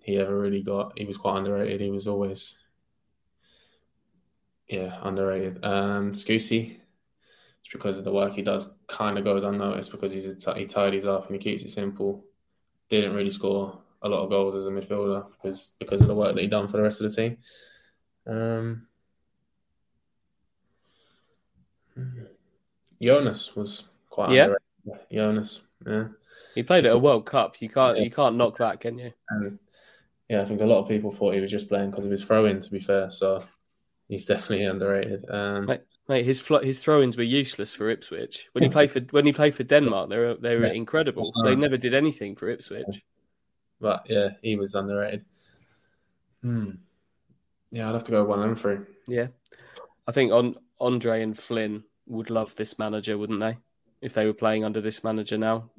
he 0.00 0.18
ever 0.18 0.38
really 0.38 0.62
got. 0.62 0.92
He 0.96 1.04
was 1.04 1.16
quite 1.16 1.38
underrated. 1.38 1.80
He 1.80 1.90
was 1.90 2.06
always, 2.06 2.56
yeah, 4.70 4.98
underrated. 5.02 5.64
Um, 5.64 6.12
Scusi, 6.12 6.76
it's 7.60 7.72
because 7.72 7.98
of 7.98 8.04
the 8.04 8.12
work 8.12 8.34
he 8.34 8.42
does, 8.42 8.70
kind 8.86 9.18
of 9.18 9.24
goes 9.24 9.42
unnoticed 9.44 9.90
because 9.90 10.12
he's 10.12 10.26
a 10.26 10.34
t- 10.34 10.60
he 10.60 10.66
tidies 10.66 11.06
up 11.06 11.26
and 11.26 11.34
he 11.34 11.42
keeps 11.42 11.62
it 11.64 11.70
simple. 11.70 12.24
Didn't 12.88 13.14
really 13.14 13.30
score 13.30 13.82
a 14.02 14.08
lot 14.08 14.22
of 14.22 14.30
goals 14.30 14.54
as 14.54 14.66
a 14.66 14.70
midfielder 14.70 15.26
because 15.32 15.72
because 15.78 16.00
of 16.00 16.06
the 16.06 16.14
work 16.14 16.34
that 16.34 16.40
he 16.40 16.46
done 16.46 16.68
for 16.68 16.76
the 16.76 16.82
rest 16.82 17.00
of 17.00 17.10
the 17.10 17.16
team. 17.16 17.36
Um, 18.26 18.86
Jonas 23.02 23.56
was 23.56 23.84
quite 24.08 24.30
Yeah. 24.30 24.54
underrated. 24.84 25.06
Jonas, 25.12 25.62
yeah. 25.86 26.08
He 26.54 26.62
played 26.62 26.86
at 26.86 26.92
a 26.92 26.98
World 26.98 27.26
Cup. 27.26 27.60
You 27.60 27.68
can't 27.68 27.98
you 27.98 28.10
can't 28.10 28.36
knock 28.36 28.58
that, 28.58 28.80
can 28.80 28.98
you? 28.98 29.12
And 29.30 29.58
yeah, 30.28 30.42
I 30.42 30.44
think 30.44 30.60
a 30.60 30.66
lot 30.66 30.80
of 30.80 30.88
people 30.88 31.10
thought 31.10 31.34
he 31.34 31.40
was 31.40 31.50
just 31.50 31.68
playing 31.68 31.90
because 31.90 32.04
of 32.04 32.10
his 32.10 32.24
throw 32.24 32.46
in, 32.46 32.60
to 32.60 32.70
be 32.70 32.80
fair. 32.80 33.10
So 33.10 33.44
he's 34.10 34.26
definitely 34.26 34.64
underrated. 34.66 35.24
Um, 35.30 35.66
Right. 35.66 35.82
Mate, 36.08 36.24
his 36.26 36.40
fl- 36.40 36.56
his 36.58 36.80
throw-ins 36.80 37.16
were 37.16 37.22
useless 37.22 37.72
for 37.72 37.88
Ipswich. 37.88 38.48
When 38.52 38.64
he 38.64 38.68
played 38.68 38.90
for 38.90 39.00
when 39.12 39.24
he 39.26 39.32
played 39.32 39.54
for 39.54 39.62
Denmark, 39.62 40.10
they 40.10 40.18
were 40.18 40.34
they 40.34 40.56
were 40.56 40.66
Yeah. 40.66 40.72
incredible. 40.72 41.32
They 41.44 41.54
never 41.54 41.76
did 41.76 41.94
anything 41.94 42.34
for 42.34 42.48
Ipswich. 42.48 43.04
But 43.80 44.06
yeah, 44.10 44.30
he 44.42 44.56
was 44.56 44.74
underrated. 44.74 45.24
Hmm. 46.42 46.70
Yeah, 47.70 47.88
I'd 47.88 47.92
have 47.94 48.04
to 48.04 48.10
go 48.10 48.24
one 48.24 48.42
and 48.42 48.58
three. 48.58 48.78
Yeah, 49.06 49.28
I 50.08 50.12
think 50.12 50.32
on 50.32 50.56
Andre 50.80 51.22
and 51.22 51.38
Flynn 51.38 51.84
would 52.06 52.28
love 52.28 52.56
this 52.56 52.76
manager, 52.78 53.16
wouldn't 53.16 53.40
they? 53.40 53.58
If 54.00 54.12
they 54.14 54.26
were 54.26 54.34
playing 54.34 54.64
under 54.64 54.80
this 54.80 55.04
manager 55.04 55.38
now. 55.38 55.70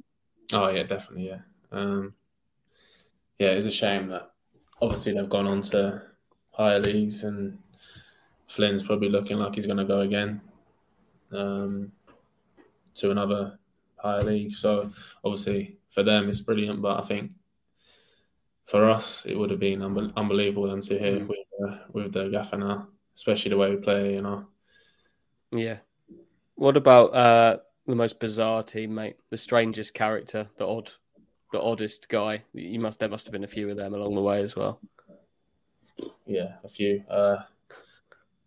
Oh 0.53 0.69
yeah, 0.69 0.83
definitely. 0.83 1.27
Yeah. 1.27 1.41
Um, 1.73 2.13
yeah, 3.37 3.49
it's 3.49 3.67
a 3.67 3.71
shame 3.71 4.07
that 4.09 4.31
obviously 4.81 5.11
they've 5.13 5.27
gone 5.37 5.47
on 5.47 5.61
to 5.63 6.03
higher 6.51 6.79
leagues, 6.79 7.23
and 7.23 7.57
Flynn's 8.51 8.83
probably 8.83 9.09
looking 9.09 9.37
like 9.37 9.55
he's 9.55 9.65
going 9.65 9.77
to 9.77 9.85
go 9.85 10.01
again 10.01 10.41
um, 11.31 11.91
to 12.95 13.11
another 13.11 13.57
higher 13.95 14.21
league. 14.21 14.53
So 14.53 14.91
obviously 15.23 15.77
for 15.89 16.03
them 16.03 16.27
it's 16.27 16.41
brilliant, 16.41 16.81
but 16.81 16.99
I 17.01 17.07
think 17.07 17.31
for 18.65 18.89
us 18.89 19.25
it 19.25 19.37
would 19.37 19.51
have 19.51 19.59
been 19.59 19.79
unbe- 19.79 20.13
unbelievable 20.15 20.67
them 20.67 20.81
to 20.81 20.99
hear 20.99 21.19
Mm. 21.19 21.27
with 21.27 21.37
uh, 21.63 21.77
with 21.93 22.13
the 22.13 22.29
gaffer 22.29 22.57
now, 22.57 22.87
especially 23.15 23.49
the 23.49 23.57
way 23.57 23.69
we 23.69 23.77
play. 23.77 24.13
You 24.15 24.21
know. 24.21 24.45
Yeah. 25.51 25.79
What 26.55 26.75
about 26.75 27.13
uh, 27.13 27.57
the 27.87 27.95
most 27.95 28.19
bizarre 28.19 28.63
teammate, 28.63 29.15
the 29.29 29.37
strangest 29.37 29.93
character, 29.93 30.49
the 30.57 30.67
odd, 30.67 30.91
the 31.51 31.61
oddest 31.61 32.09
guy? 32.09 32.43
You 32.53 32.79
must 32.79 32.99
there 32.99 33.09
must 33.09 33.25
have 33.25 33.33
been 33.33 33.43
a 33.43 33.47
few 33.55 33.69
of 33.69 33.77
them 33.77 33.93
along 33.93 34.15
the 34.15 34.21
way 34.21 34.41
as 34.41 34.55
well. 34.55 34.81
Yeah, 36.25 36.55
a 36.63 36.69
few. 36.69 37.03
Uh, 37.09 37.37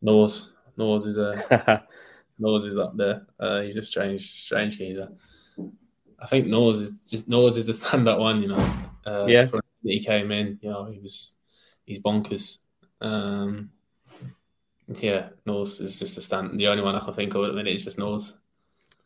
Nors, 0.05 0.53
Nors 0.77 1.07
is 1.07 1.17
a 1.19 1.83
Nors 2.39 2.67
is 2.67 2.77
up 2.77 2.97
there. 2.97 3.27
Uh, 3.41 3.63
he's 3.63 3.77
a 3.77 3.83
strange, 3.83 4.43
strange 4.45 4.79
geezer. 4.79 5.09
I 6.21 6.27
think 6.27 6.47
Nors 6.47 6.79
is 6.79 7.07
just 7.11 7.29
Nors 7.29 7.57
is 7.57 7.67
the 7.67 7.73
stand-up 7.83 8.19
one, 8.19 8.43
you 8.43 8.49
know. 8.49 8.75
Uh, 9.07 9.25
Yeah. 9.27 9.49
he 9.83 10.05
came 10.05 10.31
in, 10.31 10.59
you 10.63 10.71
know, 10.71 10.85
he 10.85 10.99
was 11.01 11.35
he's 11.87 12.01
bonkers. 12.01 12.59
Um, 13.01 13.71
yeah, 14.99 15.31
Nors 15.47 15.81
is 15.81 15.99
just 15.99 16.19
a 16.19 16.21
stand. 16.21 16.61
The 16.61 16.69
only 16.69 16.83
one 16.83 16.95
I 16.95 17.01
can 17.01 17.15
think 17.15 17.35
of 17.35 17.45
at 17.45 17.49
the 17.49 17.55
minute 17.55 17.75
is 17.75 17.85
just 17.85 17.99
Nors. 17.99 18.35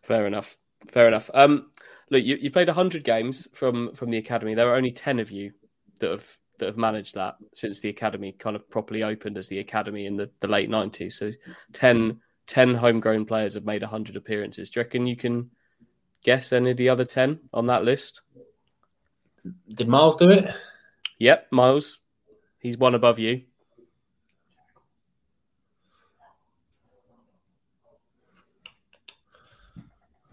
Fair 0.02 0.26
enough. 0.26 0.56
Fair 0.90 1.06
enough. 1.08 1.30
Um, 1.34 1.70
look, 2.10 2.24
you, 2.24 2.36
you 2.36 2.50
played 2.50 2.68
hundred 2.68 3.04
games 3.04 3.46
from 3.52 3.94
from 3.94 4.10
the 4.10 4.18
academy. 4.18 4.54
There 4.54 4.68
are 4.68 4.76
only 4.76 4.90
ten 4.92 5.18
of 5.20 5.30
you 5.30 5.52
that 6.00 6.10
have 6.10 6.38
that 6.58 6.66
have 6.66 6.76
managed 6.76 7.14
that 7.14 7.36
since 7.54 7.80
the 7.80 7.88
academy 7.88 8.32
kind 8.32 8.56
of 8.56 8.68
properly 8.68 9.02
opened 9.02 9.38
as 9.38 9.48
the 9.48 9.58
academy 9.58 10.06
in 10.06 10.16
the, 10.16 10.30
the 10.40 10.46
late 10.46 10.68
nineties. 10.70 11.16
So 11.16 11.32
10, 11.72 12.20
10 12.46 12.74
homegrown 12.74 13.24
players 13.24 13.54
have 13.54 13.64
made 13.64 13.82
hundred 13.82 14.16
appearances. 14.16 14.70
Do 14.70 14.80
you 14.80 14.84
reckon 14.84 15.06
you 15.06 15.16
can 15.16 15.50
guess 16.24 16.52
any 16.52 16.72
of 16.72 16.76
the 16.76 16.88
other 16.88 17.04
ten 17.04 17.40
on 17.52 17.66
that 17.66 17.84
list? 17.84 18.20
Did 19.74 19.88
Myles 19.88 20.16
do 20.16 20.30
it? 20.30 20.54
Yep, 21.18 21.48
Myles. 21.50 21.98
He's 22.58 22.76
one 22.76 22.94
above 22.94 23.18
you. 23.18 23.42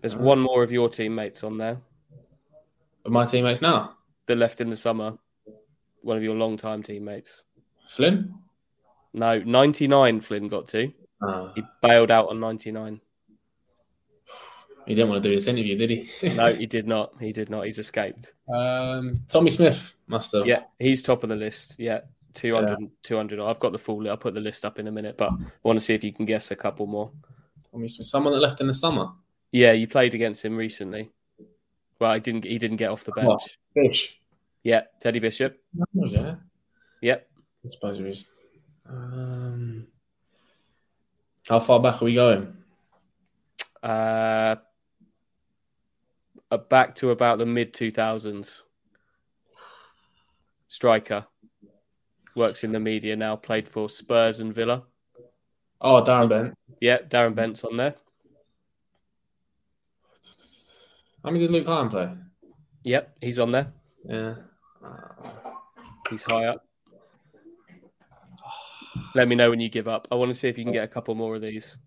There's 0.00 0.16
one 0.16 0.40
more 0.40 0.62
of 0.62 0.72
your 0.72 0.88
teammates 0.88 1.44
on 1.44 1.58
there 1.58 1.82
my 3.06 3.24
teammates 3.24 3.62
now, 3.62 3.96
that 4.30 4.36
left 4.38 4.60
in 4.60 4.70
the 4.70 4.76
summer. 4.76 5.18
One 6.02 6.16
of 6.16 6.22
your 6.22 6.34
long-time 6.36 6.82
teammates. 6.82 7.44
Flynn. 7.88 8.34
No, 9.12 9.38
99 9.40 10.20
Flynn 10.20 10.48
got 10.48 10.68
to. 10.68 10.92
Uh, 11.20 11.52
He 11.54 11.62
bailed 11.82 12.10
out 12.10 12.28
on 12.28 12.40
99. 12.40 13.00
he 14.86 14.94
didn't 14.94 15.10
want 15.10 15.22
to 15.22 15.28
do 15.28 15.34
this 15.34 15.46
interview, 15.46 15.76
did 15.76 15.90
he? 15.90 16.28
No, 16.34 16.54
he 16.54 16.66
did 16.66 16.86
not. 16.86 17.12
He 17.20 17.32
did 17.32 17.50
not. 17.50 17.66
He's 17.66 17.78
escaped. 17.78 18.32
um, 18.52 19.16
Tommy 19.28 19.50
Smith 19.50 19.94
must 20.06 20.32
have. 20.32 20.46
Yeah, 20.46 20.62
he's 20.78 21.02
top 21.02 21.22
of 21.22 21.28
the 21.28 21.36
list. 21.36 21.74
Yeah, 21.78 22.00
200. 22.34 22.78
200. 23.02 23.40
I've 23.40 23.60
got 23.60 23.72
the 23.72 23.78
full 23.78 24.08
I'll 24.08 24.16
put 24.16 24.34
the 24.34 24.40
list 24.40 24.64
up 24.64 24.78
in 24.78 24.86
a 24.88 24.92
minute, 24.92 25.16
but 25.18 25.30
I 25.32 25.36
want 25.64 25.78
to 25.78 25.84
see 25.84 25.94
if 25.94 26.02
you 26.04 26.12
can 26.12 26.24
guess 26.24 26.50
a 26.50 26.56
couple 26.56 26.86
more. 26.86 27.10
Tommy 27.72 27.88
Smith, 27.88 28.06
someone 28.06 28.32
that 28.32 28.40
left 28.40 28.60
in 28.60 28.66
the 28.68 28.74
summer. 28.74 29.08
Yeah, 29.52 29.72
you 29.72 29.86
played 29.88 30.14
against 30.14 30.44
him 30.44 30.56
recently. 30.56 31.10
Well, 31.98 32.14
he 32.14 32.20
didn't. 32.20 32.44
He 32.44 32.56
didn't 32.58 32.78
get 32.78 32.90
off 32.90 33.04
the 33.04 33.12
bench. 33.12 33.58
Fish. 33.74 34.19
Yeah, 34.62 34.82
Teddy 35.00 35.18
Bishop. 35.18 35.58
Yeah. 35.94 36.34
Yep. 37.00 37.28
I 37.64 37.68
suppose 37.68 37.98
it 37.98 38.04
was. 38.04 38.28
Um, 38.88 39.86
how 41.48 41.60
far 41.60 41.80
back 41.80 42.02
are 42.02 42.04
we 42.04 42.14
going? 42.14 42.56
Uh, 43.82 44.56
uh, 46.50 46.56
back 46.58 46.94
to 46.96 47.10
about 47.10 47.38
the 47.38 47.46
mid 47.46 47.72
2000s. 47.72 48.62
Striker. 50.68 51.26
works 52.36 52.62
in 52.62 52.72
the 52.72 52.80
media 52.80 53.16
now. 53.16 53.36
Played 53.36 53.68
for 53.68 53.88
Spurs 53.88 54.38
and 54.38 54.54
Villa. 54.54 54.84
Oh, 55.80 56.02
Darren 56.02 56.28
Bent. 56.28 56.54
Yeah, 56.80 56.98
Darren 56.98 57.34
Bent's 57.34 57.64
on 57.64 57.76
there. 57.76 57.94
How 61.24 61.30
many 61.30 61.40
did 61.40 61.50
Luke 61.50 61.66
Hyam 61.66 61.90
play? 61.90 62.10
Yep, 62.84 63.16
he's 63.20 63.38
on 63.38 63.52
there. 63.52 63.72
Yeah. 64.04 64.34
He's 66.10 66.24
high 66.24 66.46
up. 66.46 66.66
Let 69.14 69.28
me 69.28 69.34
know 69.36 69.50
when 69.50 69.60
you 69.60 69.68
give 69.68 69.86
up. 69.88 70.08
I 70.10 70.14
want 70.16 70.30
to 70.30 70.34
see 70.34 70.48
if 70.48 70.58
you 70.58 70.64
can 70.64 70.72
get 70.72 70.84
a 70.84 70.88
couple 70.88 71.14
more 71.14 71.36
of 71.36 71.42
these. 71.42 71.78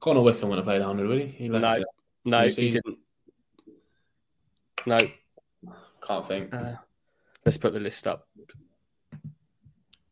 Connor 0.00 0.22
Wickham 0.22 0.48
would 0.48 0.58
have 0.58 0.64
played 0.64 0.80
100, 0.80 1.08
would 1.08 1.20
he? 1.20 1.26
He 1.26 1.48
left 1.48 1.62
No, 1.62 1.72
it. 1.74 1.86
no, 2.24 2.38
You 2.40 2.44
he 2.46 2.50
see- 2.50 2.70
didn't. 2.70 2.98
No, 4.86 4.98
Can't 6.02 6.26
think. 6.26 6.54
uh, 6.54 6.76
let's 7.44 7.58
put 7.58 7.74
the 7.74 7.80
list 7.80 8.06
up. 8.06 8.26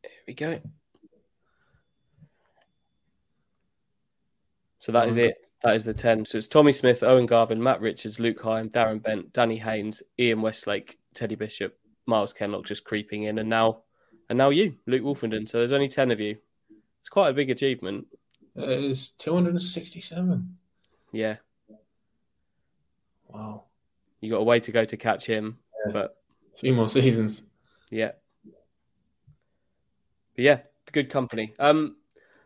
Here 0.03 0.11
we 0.27 0.35
go. 0.35 0.61
So 4.79 4.93
that 4.93 5.09
is 5.09 5.17
it. 5.17 5.37
That 5.63 5.75
is 5.75 5.85
the 5.85 5.95
10. 5.95 6.27
So 6.27 6.39
it's 6.39 6.47
Tommy 6.47 6.73
Smith, 6.73 7.03
Owen 7.03 7.27
Garvan, 7.27 7.63
Matt 7.63 7.81
Richards, 7.81 8.21
Luke 8.21 8.41
Hyam, 8.41 8.71
Darren 8.71 9.03
Bent, 9.03 9.33
Danny 9.33 9.59
Haynes, 9.59 10.03
Ian 10.19 10.41
Westlake, 10.41 10.99
Teddy 11.15 11.35
Bishop, 11.35 11.77
Myles 12.07 12.33
Kenlock 12.33 12.65
just 12.65 12.85
creeping 12.85 13.25
in, 13.25 13.39
and 13.39 13.49
now 13.49 13.83
and 14.29 14.37
now 14.37 14.51
you, 14.51 14.77
Luke 14.87 15.03
Woolfenden. 15.03 15.49
So 15.49 15.59
there's 15.59 15.73
only 15.73 15.89
10 15.89 16.11
of 16.11 16.21
you. 16.21 16.37
It's 17.01 17.09
quite 17.09 17.31
a 17.31 17.33
big 17.33 17.51
achievement. 17.51 18.07
It 18.55 18.69
is 18.69 19.11
267. 19.11 20.57
Yeah. 21.13 21.37
Wow. 23.29 23.65
You 24.21 24.31
got 24.31 24.39
a 24.41 24.45
way 24.45 24.61
to 24.61 24.73
go 24.73 24.85
to 24.85 24.97
catch 24.97 25.27
him. 25.27 25.59
Yeah. 25.87 25.93
But 25.93 26.17
A 26.55 26.59
few 26.59 26.75
more 26.75 26.89
seasons. 26.89 27.43
Yeah. 27.91 28.13
But 30.37 30.45
yeah, 30.45 30.59
good 30.93 31.11
company. 31.11 31.55
Um, 31.59 31.97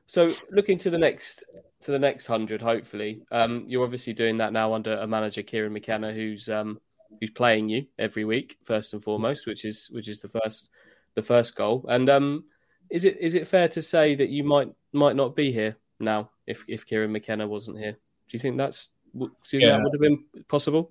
so 0.06 0.32
looking 0.50 0.78
to 0.78 0.90
the 0.90 0.98
next 0.98 1.44
to 1.82 1.90
the 1.90 1.98
next 1.98 2.26
hundred, 2.26 2.62
hopefully. 2.62 3.22
Um, 3.30 3.64
you're 3.66 3.84
obviously 3.84 4.12
doing 4.12 4.38
that 4.38 4.52
now 4.52 4.72
under 4.74 4.94
a 4.96 5.06
manager, 5.06 5.42
Kieran 5.42 5.72
McKenna, 5.72 6.12
who's 6.12 6.48
um 6.48 6.80
who's 7.20 7.30
playing 7.30 7.68
you 7.68 7.86
every 7.98 8.24
week, 8.24 8.58
first 8.64 8.92
and 8.92 9.02
foremost, 9.02 9.46
which 9.46 9.64
is 9.64 9.88
which 9.92 10.08
is 10.08 10.20
the 10.20 10.28
first 10.28 10.68
the 11.14 11.22
first 11.22 11.54
goal. 11.56 11.84
And 11.88 12.08
um, 12.08 12.44
is 12.90 13.04
it 13.04 13.18
is 13.20 13.34
it 13.34 13.46
fair 13.46 13.68
to 13.68 13.82
say 13.82 14.14
that 14.14 14.28
you 14.30 14.44
might 14.44 14.68
might 14.92 15.16
not 15.16 15.36
be 15.36 15.52
here 15.52 15.76
now 16.00 16.30
if 16.46 16.64
if 16.68 16.86
Kieran 16.86 17.12
McKenna 17.12 17.46
wasn't 17.46 17.78
here? 17.78 17.92
Do 17.92 17.98
you 18.36 18.38
think 18.38 18.56
that's 18.56 18.88
do 19.14 19.24
you 19.24 19.30
think 19.50 19.62
Yeah. 19.62 19.76
that 19.76 19.82
would 19.82 19.92
have 19.92 20.00
been 20.00 20.24
possible? 20.48 20.90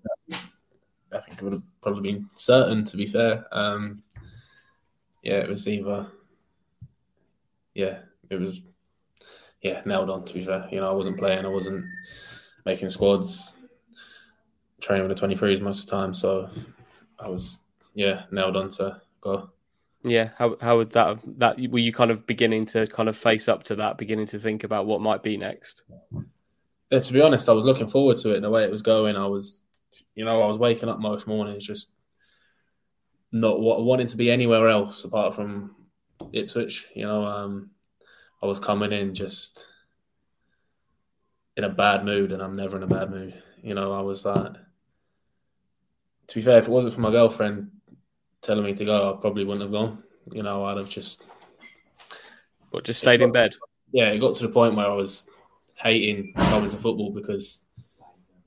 I 1.13 1.19
think 1.19 1.39
it 1.39 1.43
would 1.43 1.53
have 1.53 1.63
probably 1.81 2.13
been 2.13 2.29
certain, 2.35 2.85
to 2.85 2.95
be 2.95 3.05
fair. 3.05 3.45
Um, 3.51 4.01
yeah, 5.23 5.39
it 5.39 5.49
was 5.49 5.67
either. 5.67 6.07
Yeah, 7.73 7.99
it 8.29 8.39
was. 8.39 8.65
Yeah, 9.61 9.81
nailed 9.85 10.09
on. 10.09 10.25
To 10.25 10.33
be 10.33 10.45
fair, 10.45 10.67
you 10.71 10.79
know, 10.79 10.89
I 10.89 10.93
wasn't 10.93 11.19
playing. 11.19 11.45
I 11.45 11.49
wasn't 11.49 11.85
making 12.65 12.89
squads, 12.89 13.55
training 14.79 15.07
with 15.07 15.15
the 15.15 15.19
twenty 15.19 15.35
threes 15.35 15.61
most 15.61 15.81
of 15.81 15.85
the 15.85 15.91
time. 15.91 16.13
So 16.13 16.49
I 17.19 17.27
was, 17.27 17.59
yeah, 17.93 18.23
nailed 18.31 18.57
on 18.57 18.71
to 18.71 19.01
go. 19.21 19.51
Yeah, 20.03 20.29
how 20.35 20.57
how 20.59 20.77
would 20.77 20.89
that 20.91 21.07
have, 21.07 21.21
that 21.37 21.59
were 21.69 21.77
you 21.77 21.93
kind 21.93 22.09
of 22.09 22.25
beginning 22.25 22.65
to 22.67 22.87
kind 22.87 23.07
of 23.07 23.15
face 23.15 23.47
up 23.47 23.61
to 23.65 23.75
that, 23.75 23.99
beginning 23.99 24.25
to 24.27 24.39
think 24.39 24.63
about 24.63 24.87
what 24.87 24.99
might 24.99 25.21
be 25.21 25.37
next? 25.37 25.83
Yeah, 26.89 26.99
to 26.99 27.13
be 27.13 27.21
honest, 27.21 27.47
I 27.47 27.53
was 27.53 27.65
looking 27.65 27.87
forward 27.87 28.17
to 28.17 28.31
it. 28.31 28.37
And 28.37 28.43
the 28.43 28.49
way 28.49 28.63
it 28.63 28.71
was 28.71 28.81
going, 28.81 29.15
I 29.15 29.27
was, 29.27 29.61
you 30.15 30.25
know, 30.25 30.41
I 30.41 30.47
was 30.47 30.57
waking 30.57 30.89
up 30.89 30.99
most 30.99 31.27
mornings 31.27 31.67
just 31.67 31.89
not 33.31 33.61
wanting 33.61 34.07
to 34.07 34.17
be 34.17 34.31
anywhere 34.31 34.67
else 34.69 35.03
apart 35.03 35.35
from 35.35 35.75
Ipswich. 36.33 36.87
You 36.95 37.05
know, 37.05 37.23
um, 37.23 37.69
I 38.41 38.45
was 38.47 38.59
coming 38.59 38.91
in 38.91 39.13
just 39.13 39.65
in 41.57 41.63
a 41.63 41.69
bad 41.69 42.05
mood, 42.05 42.31
and 42.31 42.41
I'm 42.41 42.55
never 42.55 42.77
in 42.77 42.83
a 42.83 42.87
bad 42.87 43.11
mood. 43.11 43.41
You 43.61 43.75
know, 43.75 43.93
I 43.93 44.01
was 44.01 44.25
like, 44.25 44.53
to 46.27 46.35
be 46.35 46.41
fair, 46.41 46.57
if 46.57 46.65
it 46.67 46.71
wasn't 46.71 46.93
for 46.93 47.01
my 47.01 47.11
girlfriend 47.11 47.71
telling 48.41 48.63
me 48.63 48.73
to 48.73 48.85
go, 48.85 49.13
I 49.13 49.21
probably 49.21 49.43
wouldn't 49.43 49.63
have 49.63 49.71
gone. 49.71 50.03
You 50.31 50.43
know, 50.43 50.65
I'd 50.65 50.77
have 50.77 50.89
just 50.89 51.23
But 52.71 52.83
just 52.85 52.99
stayed 52.99 53.21
in 53.21 53.31
bed. 53.31 53.55
yeah, 53.91 54.09
it 54.09 54.19
got 54.19 54.35
to 54.37 54.47
the 54.47 54.53
point 54.53 54.75
where 54.75 54.87
I 54.87 54.93
was 54.93 55.27
hating 55.75 56.31
going 56.35 56.69
to 56.69 56.77
football 56.77 57.11
because 57.11 57.61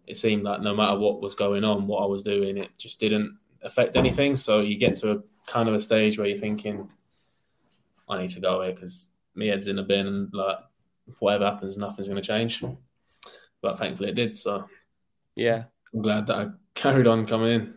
it 0.06 0.16
seemed 0.16 0.42
like 0.42 0.60
no 0.60 0.74
matter 0.74 0.98
what 0.98 1.20
was 1.20 1.34
going 1.34 1.64
on, 1.64 1.86
what 1.86 2.02
I 2.02 2.06
was 2.06 2.22
doing, 2.22 2.58
it 2.58 2.70
just 2.78 3.00
didn't 3.00 3.38
affect 3.62 3.96
anything. 3.96 4.36
So 4.36 4.60
you 4.60 4.76
get 4.76 4.96
to 4.96 5.12
a 5.12 5.22
kind 5.46 5.68
of 5.68 5.74
a 5.74 5.80
stage 5.80 6.18
where 6.18 6.26
you're 6.26 6.38
thinking, 6.38 6.88
I 8.08 8.20
need 8.20 8.30
to 8.30 8.40
go 8.40 8.62
here 8.62 8.72
because 8.72 9.10
my 9.34 9.46
head's 9.46 9.68
in 9.68 9.78
a 9.78 9.82
bin 9.82 10.06
and 10.06 10.30
like 10.32 10.58
whatever 11.18 11.46
happens, 11.50 11.76
nothing's 11.76 12.08
going 12.08 12.20
to 12.22 12.26
change. 12.26 12.62
But 13.62 13.78
thankfully 13.78 14.10
it 14.10 14.14
did. 14.14 14.36
So 14.38 14.68
Yeah, 15.36 15.64
I'm 15.94 16.02
glad 16.02 16.26
that 16.26 16.36
I 16.36 16.48
carried 16.74 17.06
on 17.06 17.26
coming 17.26 17.52
in. 17.52 17.74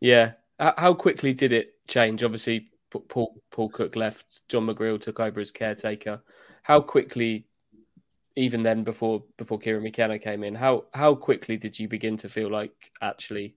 yeah. 0.00 0.32
How 0.58 0.94
quickly 0.94 1.34
did 1.34 1.52
it 1.52 1.74
change? 1.88 2.22
Obviously, 2.22 2.70
Paul 2.90 3.42
Paul 3.50 3.68
Cook 3.68 3.96
left. 3.96 4.42
John 4.48 4.66
McGreal 4.66 5.00
took 5.00 5.18
over 5.18 5.40
as 5.40 5.50
caretaker. 5.50 6.22
How 6.62 6.80
quickly, 6.80 7.46
even 8.36 8.62
then, 8.62 8.84
before 8.84 9.24
before 9.38 9.58
Kieran 9.58 9.82
McKenna 9.82 10.18
came 10.20 10.44
in, 10.44 10.54
how 10.54 10.86
how 10.94 11.14
quickly 11.16 11.56
did 11.56 11.78
you 11.78 11.88
begin 11.88 12.16
to 12.18 12.28
feel 12.28 12.50
like 12.50 12.92
actually, 13.00 13.56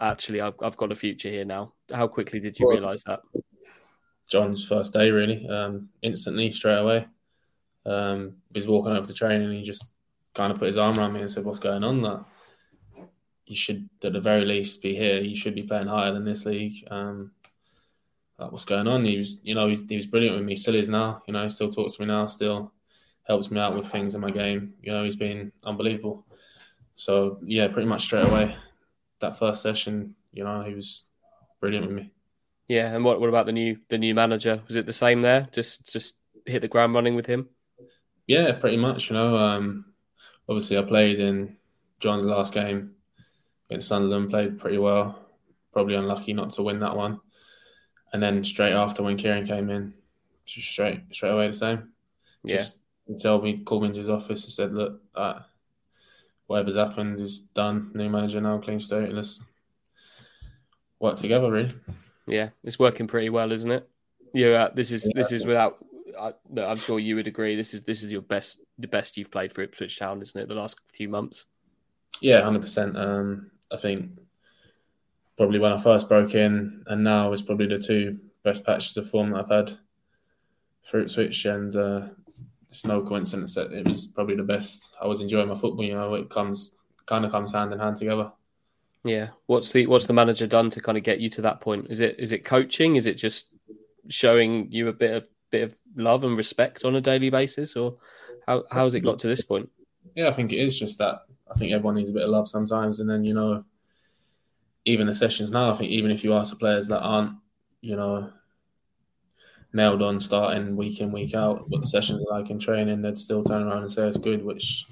actually, 0.00 0.40
I've 0.40 0.56
I've 0.62 0.76
got 0.76 0.92
a 0.92 0.94
future 0.94 1.28
here 1.30 1.44
now? 1.44 1.74
How 1.92 2.08
quickly 2.08 2.40
did 2.40 2.58
you 2.58 2.66
Well, 2.66 2.76
realise 2.76 3.04
that? 3.04 3.20
John's 4.28 4.66
first 4.66 4.92
day, 4.92 5.10
really, 5.10 5.46
um, 5.48 5.88
instantly, 6.02 6.52
straight 6.52 6.78
away. 6.78 7.06
Um, 7.86 8.34
walking 8.66 8.92
over 8.92 9.06
to 9.06 9.14
training 9.14 9.46
and 9.46 9.54
he 9.54 9.62
just 9.62 9.84
kind 10.34 10.52
of 10.52 10.58
put 10.58 10.66
his 10.66 10.76
arm 10.76 10.98
around 10.98 11.14
me 11.14 11.20
and 11.20 11.30
said, 11.30 11.44
What's 11.44 11.58
going 11.58 11.84
on? 11.84 12.02
That 12.02 12.24
you 13.46 13.56
should, 13.56 13.88
at 14.04 14.12
the 14.12 14.20
very 14.20 14.44
least, 14.44 14.82
be 14.82 14.94
here. 14.94 15.20
You 15.20 15.36
should 15.36 15.54
be 15.54 15.62
playing 15.62 15.86
higher 15.86 16.12
than 16.12 16.24
this 16.24 16.44
league. 16.44 16.86
Um, 16.90 17.32
like, 18.38 18.52
what's 18.52 18.64
going 18.64 18.86
on? 18.86 19.04
He 19.04 19.18
was, 19.18 19.40
you 19.42 19.54
know, 19.54 19.68
he, 19.68 19.76
he 19.88 19.96
was 19.96 20.06
brilliant 20.06 20.36
with 20.36 20.44
me, 20.44 20.56
still 20.56 20.74
is 20.74 20.88
now. 20.88 21.22
You 21.26 21.32
know, 21.32 21.48
still 21.48 21.70
talks 21.70 21.96
to 21.96 22.02
me 22.02 22.08
now, 22.08 22.26
still 22.26 22.72
helps 23.26 23.50
me 23.50 23.58
out 23.58 23.74
with 23.74 23.86
things 23.86 24.14
in 24.14 24.20
my 24.20 24.30
game. 24.30 24.74
You 24.82 24.92
know, 24.92 25.04
he's 25.04 25.16
been 25.16 25.50
unbelievable. 25.64 26.26
So, 26.96 27.38
yeah, 27.44 27.68
pretty 27.68 27.88
much 27.88 28.02
straight 28.02 28.28
away, 28.28 28.56
that 29.20 29.38
first 29.38 29.62
session, 29.62 30.14
you 30.32 30.44
know, 30.44 30.62
he 30.62 30.74
was 30.74 31.04
brilliant 31.60 31.86
with 31.86 31.96
me. 31.96 32.10
Yeah, 32.68 32.94
and 32.94 33.04
what 33.04 33.18
what 33.20 33.28
about 33.28 33.46
the 33.46 33.52
new 33.52 33.78
the 33.88 33.98
new 33.98 34.14
manager? 34.14 34.62
Was 34.68 34.76
it 34.76 34.86
the 34.86 34.92
same 34.92 35.22
there? 35.22 35.48
Just 35.52 35.90
just 35.90 36.14
hit 36.44 36.60
the 36.60 36.68
ground 36.68 36.94
running 36.94 37.14
with 37.14 37.26
him. 37.26 37.48
Yeah, 38.26 38.52
pretty 38.52 38.76
much. 38.76 39.08
You 39.08 39.16
know, 39.16 39.36
um, 39.36 39.86
obviously 40.48 40.76
I 40.76 40.82
played 40.82 41.18
in 41.18 41.56
John's 41.98 42.26
last 42.26 42.52
game 42.52 42.94
against 43.70 43.88
Sunderland, 43.88 44.30
played 44.30 44.58
pretty 44.58 44.78
well. 44.78 45.18
Probably 45.72 45.94
unlucky 45.94 46.34
not 46.34 46.52
to 46.52 46.62
win 46.62 46.80
that 46.80 46.96
one. 46.96 47.20
And 48.12 48.22
then 48.22 48.44
straight 48.44 48.72
after 48.72 49.02
when 49.02 49.16
Kieran 49.16 49.46
came 49.46 49.70
in, 49.70 49.94
just 50.44 50.68
straight 50.68 51.00
straight 51.12 51.30
away 51.30 51.48
the 51.48 51.54
same. 51.54 51.92
Yeah, 52.44 52.58
Just 52.58 52.78
he 53.06 53.16
told 53.16 53.44
me, 53.44 53.62
called 53.64 53.82
me 53.82 53.88
into 53.88 54.00
his 54.00 54.08
office 54.10 54.44
and 54.44 54.52
said, 54.52 54.74
"Look, 54.74 55.00
uh, 55.14 55.40
whatever's 56.46 56.76
happened 56.76 57.20
is 57.20 57.40
done. 57.40 57.92
New 57.94 58.10
manager 58.10 58.40
now, 58.40 58.58
clean 58.58 58.80
slate. 58.80 59.12
Let's 59.12 59.40
work 61.00 61.16
together, 61.16 61.50
really." 61.50 61.74
Yeah, 62.28 62.50
it's 62.64 62.78
working 62.78 63.06
pretty 63.06 63.30
well, 63.30 63.52
isn't 63.52 63.70
it? 63.70 63.88
Yeah, 64.34 64.64
uh, 64.64 64.70
this 64.74 64.90
is 64.92 65.10
this 65.14 65.32
is 65.32 65.46
without. 65.46 65.78
I, 66.18 66.32
I'm 66.56 66.76
sure 66.76 66.98
you 66.98 67.16
would 67.16 67.26
agree. 67.26 67.56
This 67.56 67.74
is 67.74 67.84
this 67.84 68.02
is 68.02 68.10
your 68.10 68.22
best 68.22 68.58
the 68.78 68.88
best 68.88 69.16
you've 69.16 69.30
played 69.30 69.52
for 69.52 69.62
Ipswich 69.62 69.98
Town, 69.98 70.20
isn't 70.22 70.40
it? 70.40 70.48
The 70.48 70.54
last 70.54 70.80
few 70.92 71.08
months. 71.08 71.44
Yeah, 72.20 72.42
hundred 72.42 72.62
percent. 72.62 72.96
Um, 72.96 73.50
I 73.72 73.76
think 73.76 74.10
probably 75.36 75.58
when 75.58 75.72
I 75.72 75.78
first 75.78 76.08
broke 76.08 76.34
in, 76.34 76.84
and 76.86 77.04
now 77.04 77.32
is 77.32 77.42
probably 77.42 77.66
the 77.66 77.78
two 77.78 78.18
best 78.42 78.64
patches 78.66 78.96
of 78.96 79.08
form 79.08 79.30
that 79.30 79.40
I've 79.40 79.50
had 79.50 79.78
for 80.82 81.00
Ipswich, 81.00 81.44
and 81.44 81.74
uh, 81.76 82.08
it's 82.70 82.84
no 82.84 83.02
coincidence 83.02 83.54
that 83.54 83.72
it 83.72 83.88
was 83.88 84.06
probably 84.06 84.36
the 84.36 84.42
best. 84.42 84.94
I 85.00 85.06
was 85.06 85.20
enjoying 85.20 85.48
my 85.48 85.54
football. 85.54 85.84
You 85.84 85.94
know, 85.94 86.14
it 86.14 86.30
comes 86.30 86.72
kind 87.06 87.24
of 87.24 87.32
comes 87.32 87.52
hand 87.52 87.72
in 87.72 87.78
hand 87.78 87.96
together. 87.96 88.32
Yeah. 89.04 89.28
What's 89.46 89.72
the 89.72 89.86
what's 89.86 90.06
the 90.06 90.12
manager 90.12 90.46
done 90.46 90.70
to 90.70 90.80
kind 90.80 90.98
of 90.98 91.04
get 91.04 91.20
you 91.20 91.30
to 91.30 91.42
that 91.42 91.60
point? 91.60 91.86
Is 91.90 92.00
it 92.00 92.16
is 92.18 92.32
it 92.32 92.44
coaching? 92.44 92.96
Is 92.96 93.06
it 93.06 93.14
just 93.14 93.46
showing 94.08 94.70
you 94.70 94.88
a 94.88 94.92
bit 94.92 95.14
of 95.14 95.26
bit 95.50 95.62
of 95.62 95.76
love 95.96 96.24
and 96.24 96.36
respect 96.36 96.84
on 96.84 96.96
a 96.96 97.00
daily 97.00 97.30
basis, 97.30 97.76
or 97.76 97.96
how 98.46 98.64
how's 98.70 98.94
it 98.94 99.00
got 99.00 99.18
to 99.20 99.28
this 99.28 99.42
point? 99.42 99.70
Yeah, 100.14 100.28
I 100.28 100.32
think 100.32 100.52
it 100.52 100.58
is 100.58 100.78
just 100.78 100.98
that. 100.98 101.22
I 101.50 101.58
think 101.58 101.72
everyone 101.72 101.94
needs 101.94 102.10
a 102.10 102.14
bit 102.14 102.24
of 102.24 102.30
love 102.30 102.48
sometimes, 102.48 103.00
and 103.00 103.08
then 103.08 103.24
you 103.24 103.34
know, 103.34 103.64
even 104.84 105.06
the 105.06 105.14
sessions 105.14 105.50
now. 105.50 105.70
I 105.70 105.74
think 105.74 105.90
even 105.90 106.10
if 106.10 106.24
you 106.24 106.34
ask 106.34 106.50
the 106.50 106.58
players 106.58 106.88
that 106.88 107.00
aren't, 107.00 107.36
you 107.80 107.96
know, 107.96 108.30
nailed 109.72 110.02
on 110.02 110.20
starting 110.20 110.76
week 110.76 111.00
in 111.00 111.12
week 111.12 111.34
out, 111.34 111.68
what 111.70 111.80
the 111.80 111.86
sessions 111.86 112.22
are 112.22 112.38
like 112.38 112.50
in 112.50 112.58
training, 112.58 113.02
they'd 113.02 113.18
still 113.18 113.44
turn 113.44 113.62
around 113.62 113.82
and 113.82 113.92
say 113.92 114.06
it's 114.06 114.18
good, 114.18 114.44
which 114.44 114.86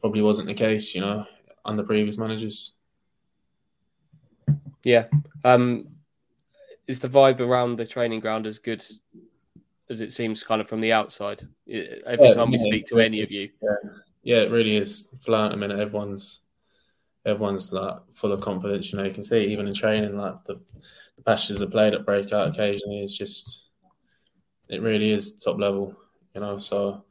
probably 0.00 0.22
wasn't 0.22 0.48
the 0.48 0.54
case, 0.54 0.94
you 0.94 1.00
know, 1.00 1.26
under 1.64 1.82
previous 1.82 2.16
managers. 2.16 2.73
Yeah. 4.84 5.06
Um, 5.44 5.88
is 6.86 7.00
the 7.00 7.08
vibe 7.08 7.40
around 7.40 7.76
the 7.76 7.86
training 7.86 8.20
ground 8.20 8.46
as 8.46 8.58
good 8.58 8.84
as 9.88 10.00
it 10.00 10.12
seems 10.12 10.42
kind 10.42 10.60
of 10.60 10.68
from 10.68 10.80
the 10.80 10.92
outside? 10.92 11.42
Every 11.68 12.28
Yeah, 12.28 12.34
time 12.34 12.50
we 12.50 12.58
yeah, 12.58 12.64
speak 12.64 12.86
to 12.86 12.98
any 13.00 13.22
of 13.22 13.30
you. 13.30 13.50
Yeah, 14.22 14.38
it 14.38 14.50
really 14.50 14.76
is 14.76 15.08
flat. 15.20 15.52
I 15.52 15.56
mean, 15.56 15.70
everyone's 15.70 16.40
everyone's 17.26 17.72
like 17.72 17.96
full 18.12 18.32
of 18.32 18.40
confidence. 18.40 18.92
You 18.92 18.98
know, 18.98 19.04
you 19.04 19.12
can 19.12 19.22
see 19.22 19.46
even 19.46 19.66
in 19.66 19.74
training, 19.74 20.16
like 20.16 20.44
the, 20.44 20.60
the 21.16 21.22
passages 21.22 21.58
that 21.58 21.70
played 21.70 21.94
at 21.94 22.06
breakout 22.06 22.48
occasionally 22.48 23.02
is 23.02 23.16
just 23.16 23.64
it 24.68 24.82
really 24.82 25.12
is 25.12 25.34
top 25.34 25.58
level. 25.58 25.94
You 26.34 26.40
know, 26.40 26.58
so 26.58 27.04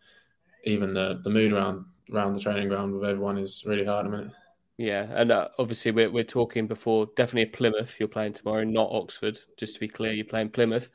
even 0.66 0.94
the 0.94 1.20
the 1.24 1.30
mood 1.30 1.54
around 1.54 1.86
around 2.12 2.34
the 2.34 2.40
training 2.40 2.70
ground 2.70 2.94
with 2.94 3.10
everyone 3.10 3.38
is 3.38 3.64
really 3.66 3.86
hard. 3.86 4.06
I 4.08 4.10
mean, 4.10 4.32
Yeah, 4.78 5.08
and 5.12 5.32
uh, 5.32 5.50
obviously 5.60 5.92
we're 5.92 6.10
we're 6.10 6.24
talking 6.24 6.68
before 6.68 7.08
definitely 7.16 7.52
Plymouth. 7.52 8.00
You're 8.00 8.10
playing 8.10 8.34
tomorrow, 8.34 8.64
not 8.64 8.90
Oxford. 8.92 9.40
Just 9.58 9.76
to 9.76 9.80
be 9.80 9.88
clear, 9.88 10.14
you're 10.14 10.26
playing 10.26 10.50
Plymouth. 10.50 10.90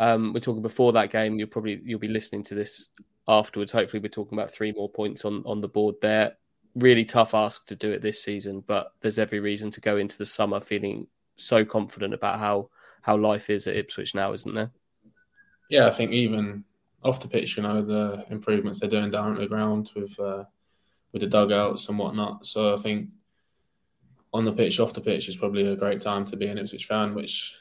Um, 0.00 0.32
we're 0.32 0.40
talking 0.40 0.62
before 0.62 0.92
that 0.94 1.10
game. 1.10 1.38
You'll 1.38 1.48
probably 1.48 1.80
you'll 1.84 2.00
be 2.00 2.08
listening 2.08 2.42
to 2.44 2.54
this 2.54 2.88
afterwards. 3.28 3.72
Hopefully, 3.72 4.00
we're 4.00 4.08
talking 4.08 4.36
about 4.36 4.50
three 4.50 4.72
more 4.72 4.90
points 4.90 5.24
on 5.24 5.42
on 5.46 5.60
the 5.60 5.68
board 5.68 5.96
there. 6.02 6.38
Really 6.74 7.04
tough 7.04 7.34
ask 7.34 7.66
to 7.66 7.76
do 7.76 7.92
it 7.92 8.00
this 8.02 8.22
season, 8.22 8.64
but 8.66 8.92
there's 9.00 9.18
every 9.18 9.40
reason 9.40 9.70
to 9.72 9.80
go 9.80 9.96
into 9.96 10.18
the 10.18 10.26
summer 10.26 10.60
feeling 10.60 11.06
so 11.36 11.64
confident 11.64 12.14
about 12.14 12.40
how 12.40 12.70
how 13.02 13.16
life 13.16 13.48
is 13.48 13.66
at 13.66 13.76
Ipswich 13.76 14.14
now, 14.14 14.32
isn't 14.32 14.54
there? 14.54 14.72
yeah, 15.70 15.86
I 15.86 15.92
think 15.92 16.10
even 16.10 16.64
off 17.02 17.20
the 17.20 17.28
pitch, 17.28 17.56
you 17.56 17.62
know, 17.62 17.80
the 17.80 18.24
improvements 18.28 18.80
they're 18.80 18.90
doing 18.90 19.10
down 19.10 19.32
at 19.32 19.38
the 19.38 19.46
ground 19.46 19.90
with 19.94 20.18
uh, 20.20 20.44
with 21.12 21.22
the 21.22 21.28
dugouts 21.28 21.88
and 21.88 21.98
whatnot. 21.98 22.44
So 22.44 22.74
I 22.74 22.76
think 22.76 23.08
on 24.32 24.44
the 24.44 24.52
pitch, 24.52 24.80
off 24.80 24.94
the 24.94 25.00
pitch, 25.00 25.28
is 25.28 25.36
probably 25.36 25.66
a 25.66 25.76
great 25.76 26.00
time 26.00 26.24
to 26.26 26.36
be 26.36 26.46
an 26.46 26.58
Ipswich 26.58 26.86
fan. 26.86 27.14
Which, 27.14 27.54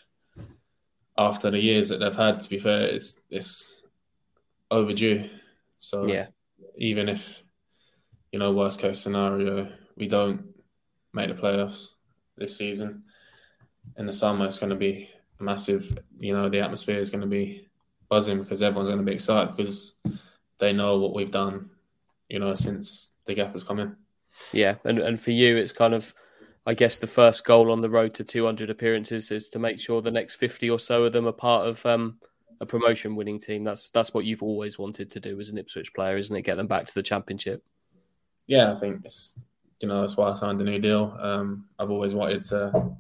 after 1.18 1.52
the 1.52 1.60
years 1.60 1.90
that 1.90 1.98
they've 1.98 2.16
had, 2.16 2.40
to 2.42 2.50
be 2.50 2.60
fair, 2.60 2.84
it's 2.84 3.20
it's 3.30 3.82
overdue. 4.70 5.30
So 5.80 6.08
Yeah, 6.08 6.28
even 6.78 7.10
if 7.10 7.44
you 8.32 8.40
know 8.40 8.52
worst 8.52 8.80
case 8.80 9.00
scenario 9.00 9.72
we 9.98 10.08
don't 10.08 10.54
make 11.14 11.30
the 11.30 11.42
playoffs 11.42 11.88
this 12.38 12.56
season 12.56 13.04
in 13.98 14.06
the 14.06 14.14
summer 14.14 14.46
it's 14.46 14.60
going 14.60 14.70
to 14.70 14.76
be 14.76 15.10
a 15.40 15.44
massive 15.44 15.98
you 16.20 16.32
know 16.32 16.48
the 16.48 16.60
atmosphere 16.60 17.00
is 17.00 17.10
going 17.10 17.22
to 17.22 17.28
be 17.28 17.68
buzzing 18.08 18.40
because 18.40 18.62
everyone's 18.62 18.88
going 18.88 19.00
to 19.00 19.06
be 19.06 19.14
excited 19.14 19.56
because 19.56 19.96
they 20.60 20.72
know 20.72 21.00
what 21.00 21.16
we've 21.16 21.32
done 21.32 21.72
you 22.30 22.38
know 22.38 22.54
since 22.54 23.12
the 23.26 23.34
gaffers 23.34 23.64
come 23.64 23.80
in 23.80 23.96
yeah, 24.52 24.76
and 24.84 25.00
and 25.00 25.20
for 25.20 25.32
you, 25.32 25.58
it's 25.58 25.72
kind 25.74 25.94
of. 25.94 26.14
I 26.70 26.76
guess 26.76 27.00
the 27.00 27.08
first 27.08 27.46
goal 27.46 27.72
on 27.72 27.82
the 27.82 27.90
road 27.90 28.14
to 28.14 28.24
200 28.24 28.70
appearances 28.70 29.32
is 29.32 29.50
to 29.50 29.58
make 29.58 29.80
sure 29.80 30.04
the 30.04 30.12
next 30.12 30.36
50 30.36 30.70
or 30.70 30.78
so 30.78 31.04
of 31.04 31.14
them 31.14 31.28
are 31.28 31.32
part 31.32 31.68
of 31.68 31.84
um, 31.84 32.20
a 32.62 32.66
promotion 32.68 33.16
winning 33.16 33.40
team. 33.40 33.64
That's 33.64 33.90
that's 33.90 34.14
what 34.14 34.26
you've 34.26 34.44
always 34.44 34.78
wanted 34.78 35.10
to 35.10 35.20
do 35.20 35.40
as 35.40 35.50
an 35.50 35.58
Ipswich 35.58 35.96
player, 35.96 36.16
isn't 36.18 36.36
it? 36.36 36.44
Get 36.44 36.58
them 36.58 36.68
back 36.68 36.86
to 36.86 36.94
the 36.94 37.02
championship. 37.02 37.64
yeah 38.46 38.72
i 38.72 38.76
think 38.76 39.02
it's 39.04 39.34
you 39.80 39.88
know 39.88 40.02
that's 40.02 40.16
why 40.16 40.30
i 40.30 40.34
signed 40.34 40.62
a 40.62 40.64
new 40.64 40.80
deal 40.80 41.18
um, 41.20 41.66
i've 41.80 41.90
always 41.90 42.14
wanted 42.14 42.44
to 42.44 42.92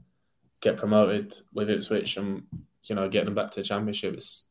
get 0.62 0.77
promoted 0.77 1.36
with 1.53 1.69
ipswich 1.69 2.17
and 2.17 2.43
you 2.86 2.95
know 2.95 3.08
get 3.08 3.25
them 3.25 3.36
back 3.36 3.51
to 3.51 3.60
the 3.60 3.69
championship 3.71 4.13
it's 4.15 4.45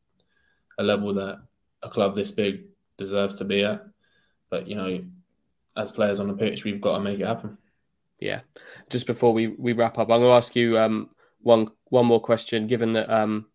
a 0.77 0.83
level 0.83 1.13
that 1.13 1.41
a 1.83 1.89
club 1.89 2.15
this 2.15 2.31
big 2.31 2.63
deserves 2.97 3.35
to 3.35 3.43
be 3.43 3.63
at 3.63 3.85
but 4.49 4.67
you 4.67 4.75
know 4.75 5.03
as 5.75 5.91
players 5.91 6.19
on 6.19 6.27
the 6.27 6.33
pitch 6.33 6.63
we've 6.63 6.81
got 6.81 6.97
to 6.97 7.03
make 7.03 7.19
it 7.19 7.27
happen 7.27 7.57
Yeah. 8.19 8.41
Just 8.89 9.07
before 9.07 9.33
we, 9.33 9.47
we 9.47 9.73
wrap 9.73 9.97
up, 9.97 10.09
I'm 10.09 10.19
going 10.19 10.23
to 10.23 10.35
ask 10.35 10.55
you 10.55 10.77
um, 10.77 11.09
one 11.41 11.69
one 11.85 12.05
more 12.05 12.19
question. 12.21 12.67
Given 12.67 12.93
that 12.93 13.09
um, 13.09 13.47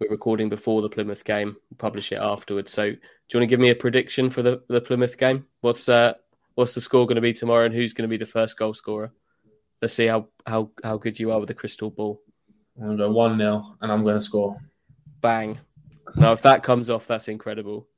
we're 0.00 0.10
recording 0.10 0.48
before 0.48 0.82
the 0.82 0.88
Plymouth 0.88 1.24
game, 1.24 1.56
we'll 1.70 1.78
publish 1.78 2.12
it 2.12 2.16
afterwards. 2.20 2.72
So, 2.72 2.90
do 2.90 2.96
you 3.32 3.40
want 3.40 3.42
to 3.42 3.46
give 3.46 3.60
me 3.60 3.70
a 3.70 3.74
prediction 3.74 4.30
for 4.30 4.42
the, 4.42 4.62
the 4.68 4.80
Plymouth 4.80 5.18
game? 5.18 5.46
What's 5.60 5.88
uh, 5.88 6.14
what's 6.54 6.74
the 6.74 6.80
score 6.80 7.06
going 7.06 7.16
to 7.16 7.20
be 7.20 7.32
tomorrow, 7.32 7.64
and 7.66 7.74
who's 7.74 7.92
going 7.92 8.08
to 8.08 8.12
be 8.12 8.16
the 8.16 8.30
first 8.30 8.58
goal 8.58 8.74
scorer? 8.74 9.12
Let's 9.82 9.94
see 9.94 10.06
how 10.06 10.28
how 10.46 10.70
how 10.82 10.96
good 10.96 11.18
you 11.20 11.30
are 11.32 11.38
with 11.38 11.48
the 11.48 11.54
crystal 11.54 11.90
ball. 11.90 12.22
i'm 12.80 12.96
going 12.96 12.98
to 12.98 13.04
1-0 13.08 13.76
and 13.80 13.92
i'm 13.92 14.02
going 14.02 14.14
to 14.16 14.20
score 14.20 14.56
Bang! 15.20 15.58
Now, 16.14 16.32
if 16.32 16.42
that 16.42 16.62
comes 16.62 16.88
off, 16.88 17.06
that's 17.06 17.28
incredible. 17.28 17.88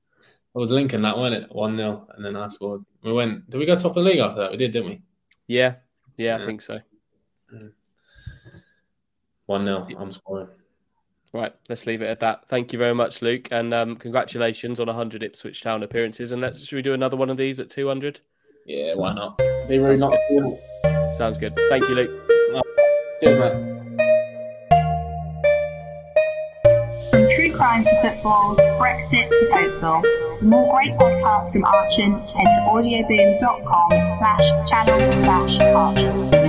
i 0.56 0.58
was 0.58 0.70
linking 0.70 1.02
that 1.02 1.16
wasn't 1.16 1.44
it 1.44 1.50
1-0 1.50 2.06
and 2.16 2.24
then 2.24 2.36
i 2.36 2.48
scored 2.48 2.84
we 3.02 3.12
went 3.12 3.48
did 3.50 3.58
we 3.58 3.66
go 3.66 3.74
top 3.76 3.96
of 3.96 4.02
the 4.04 4.10
league 4.10 4.18
after 4.18 4.40
that 4.42 4.50
we 4.50 4.56
did 4.56 4.72
didn't 4.72 4.88
we 4.90 5.02
Yeah, 5.46 5.74
yeah, 6.18 6.36
I 6.36 6.44
think 6.44 6.60
so. 6.60 6.80
1-0 9.48 9.98
i'm 9.98 10.12
scoring 10.12 10.48
Right, 11.32 11.54
let's 11.68 11.84
leave 11.86 12.00
it 12.00 12.06
at 12.08 12.20
that. 12.20 12.48
Thank 12.48 12.72
you 12.72 12.78
very 12.78 12.94
much, 12.94 13.20
Luke, 13.20 13.48
and 13.50 13.74
um, 13.74 13.96
congratulations 13.96 14.80
on 14.80 14.86
100 14.86 15.22
Ipswich 15.22 15.60
Town 15.62 15.82
appearances. 15.82 16.32
And 16.32 16.40
let's 16.40 16.64
should 16.64 16.76
we 16.76 16.82
do 16.82 16.94
another 16.94 17.18
one 17.18 17.28
of 17.28 17.36
these 17.36 17.60
at 17.60 17.68
200? 17.68 18.20
yeah 18.68 18.94
why 18.94 19.14
not 19.14 19.40
be 19.66 19.78
rude 19.78 19.98
not 19.98 20.14
Sounds 21.16 21.36
good. 21.36 21.54
Thank 21.68 21.88
you, 21.88 21.94
Luke. 21.96 22.30
cheers 23.20 23.38
mate 23.40 23.78
From 27.10 27.28
true 27.34 27.52
crime 27.52 27.84
to 27.84 28.02
football, 28.02 28.54
Brexit 28.78 29.28
to 29.28 29.50
Oakville. 29.52 30.27
For 30.38 30.44
more 30.44 30.72
great 30.72 30.92
podcasts 30.92 31.52
from 31.52 31.64
Archon, 31.64 32.12
head 32.12 32.44
to 32.44 32.60
audioboom.com 32.68 33.90
slash 34.18 34.70
channel 34.70 35.24
slash 35.24 35.58
Archon. 35.74 36.47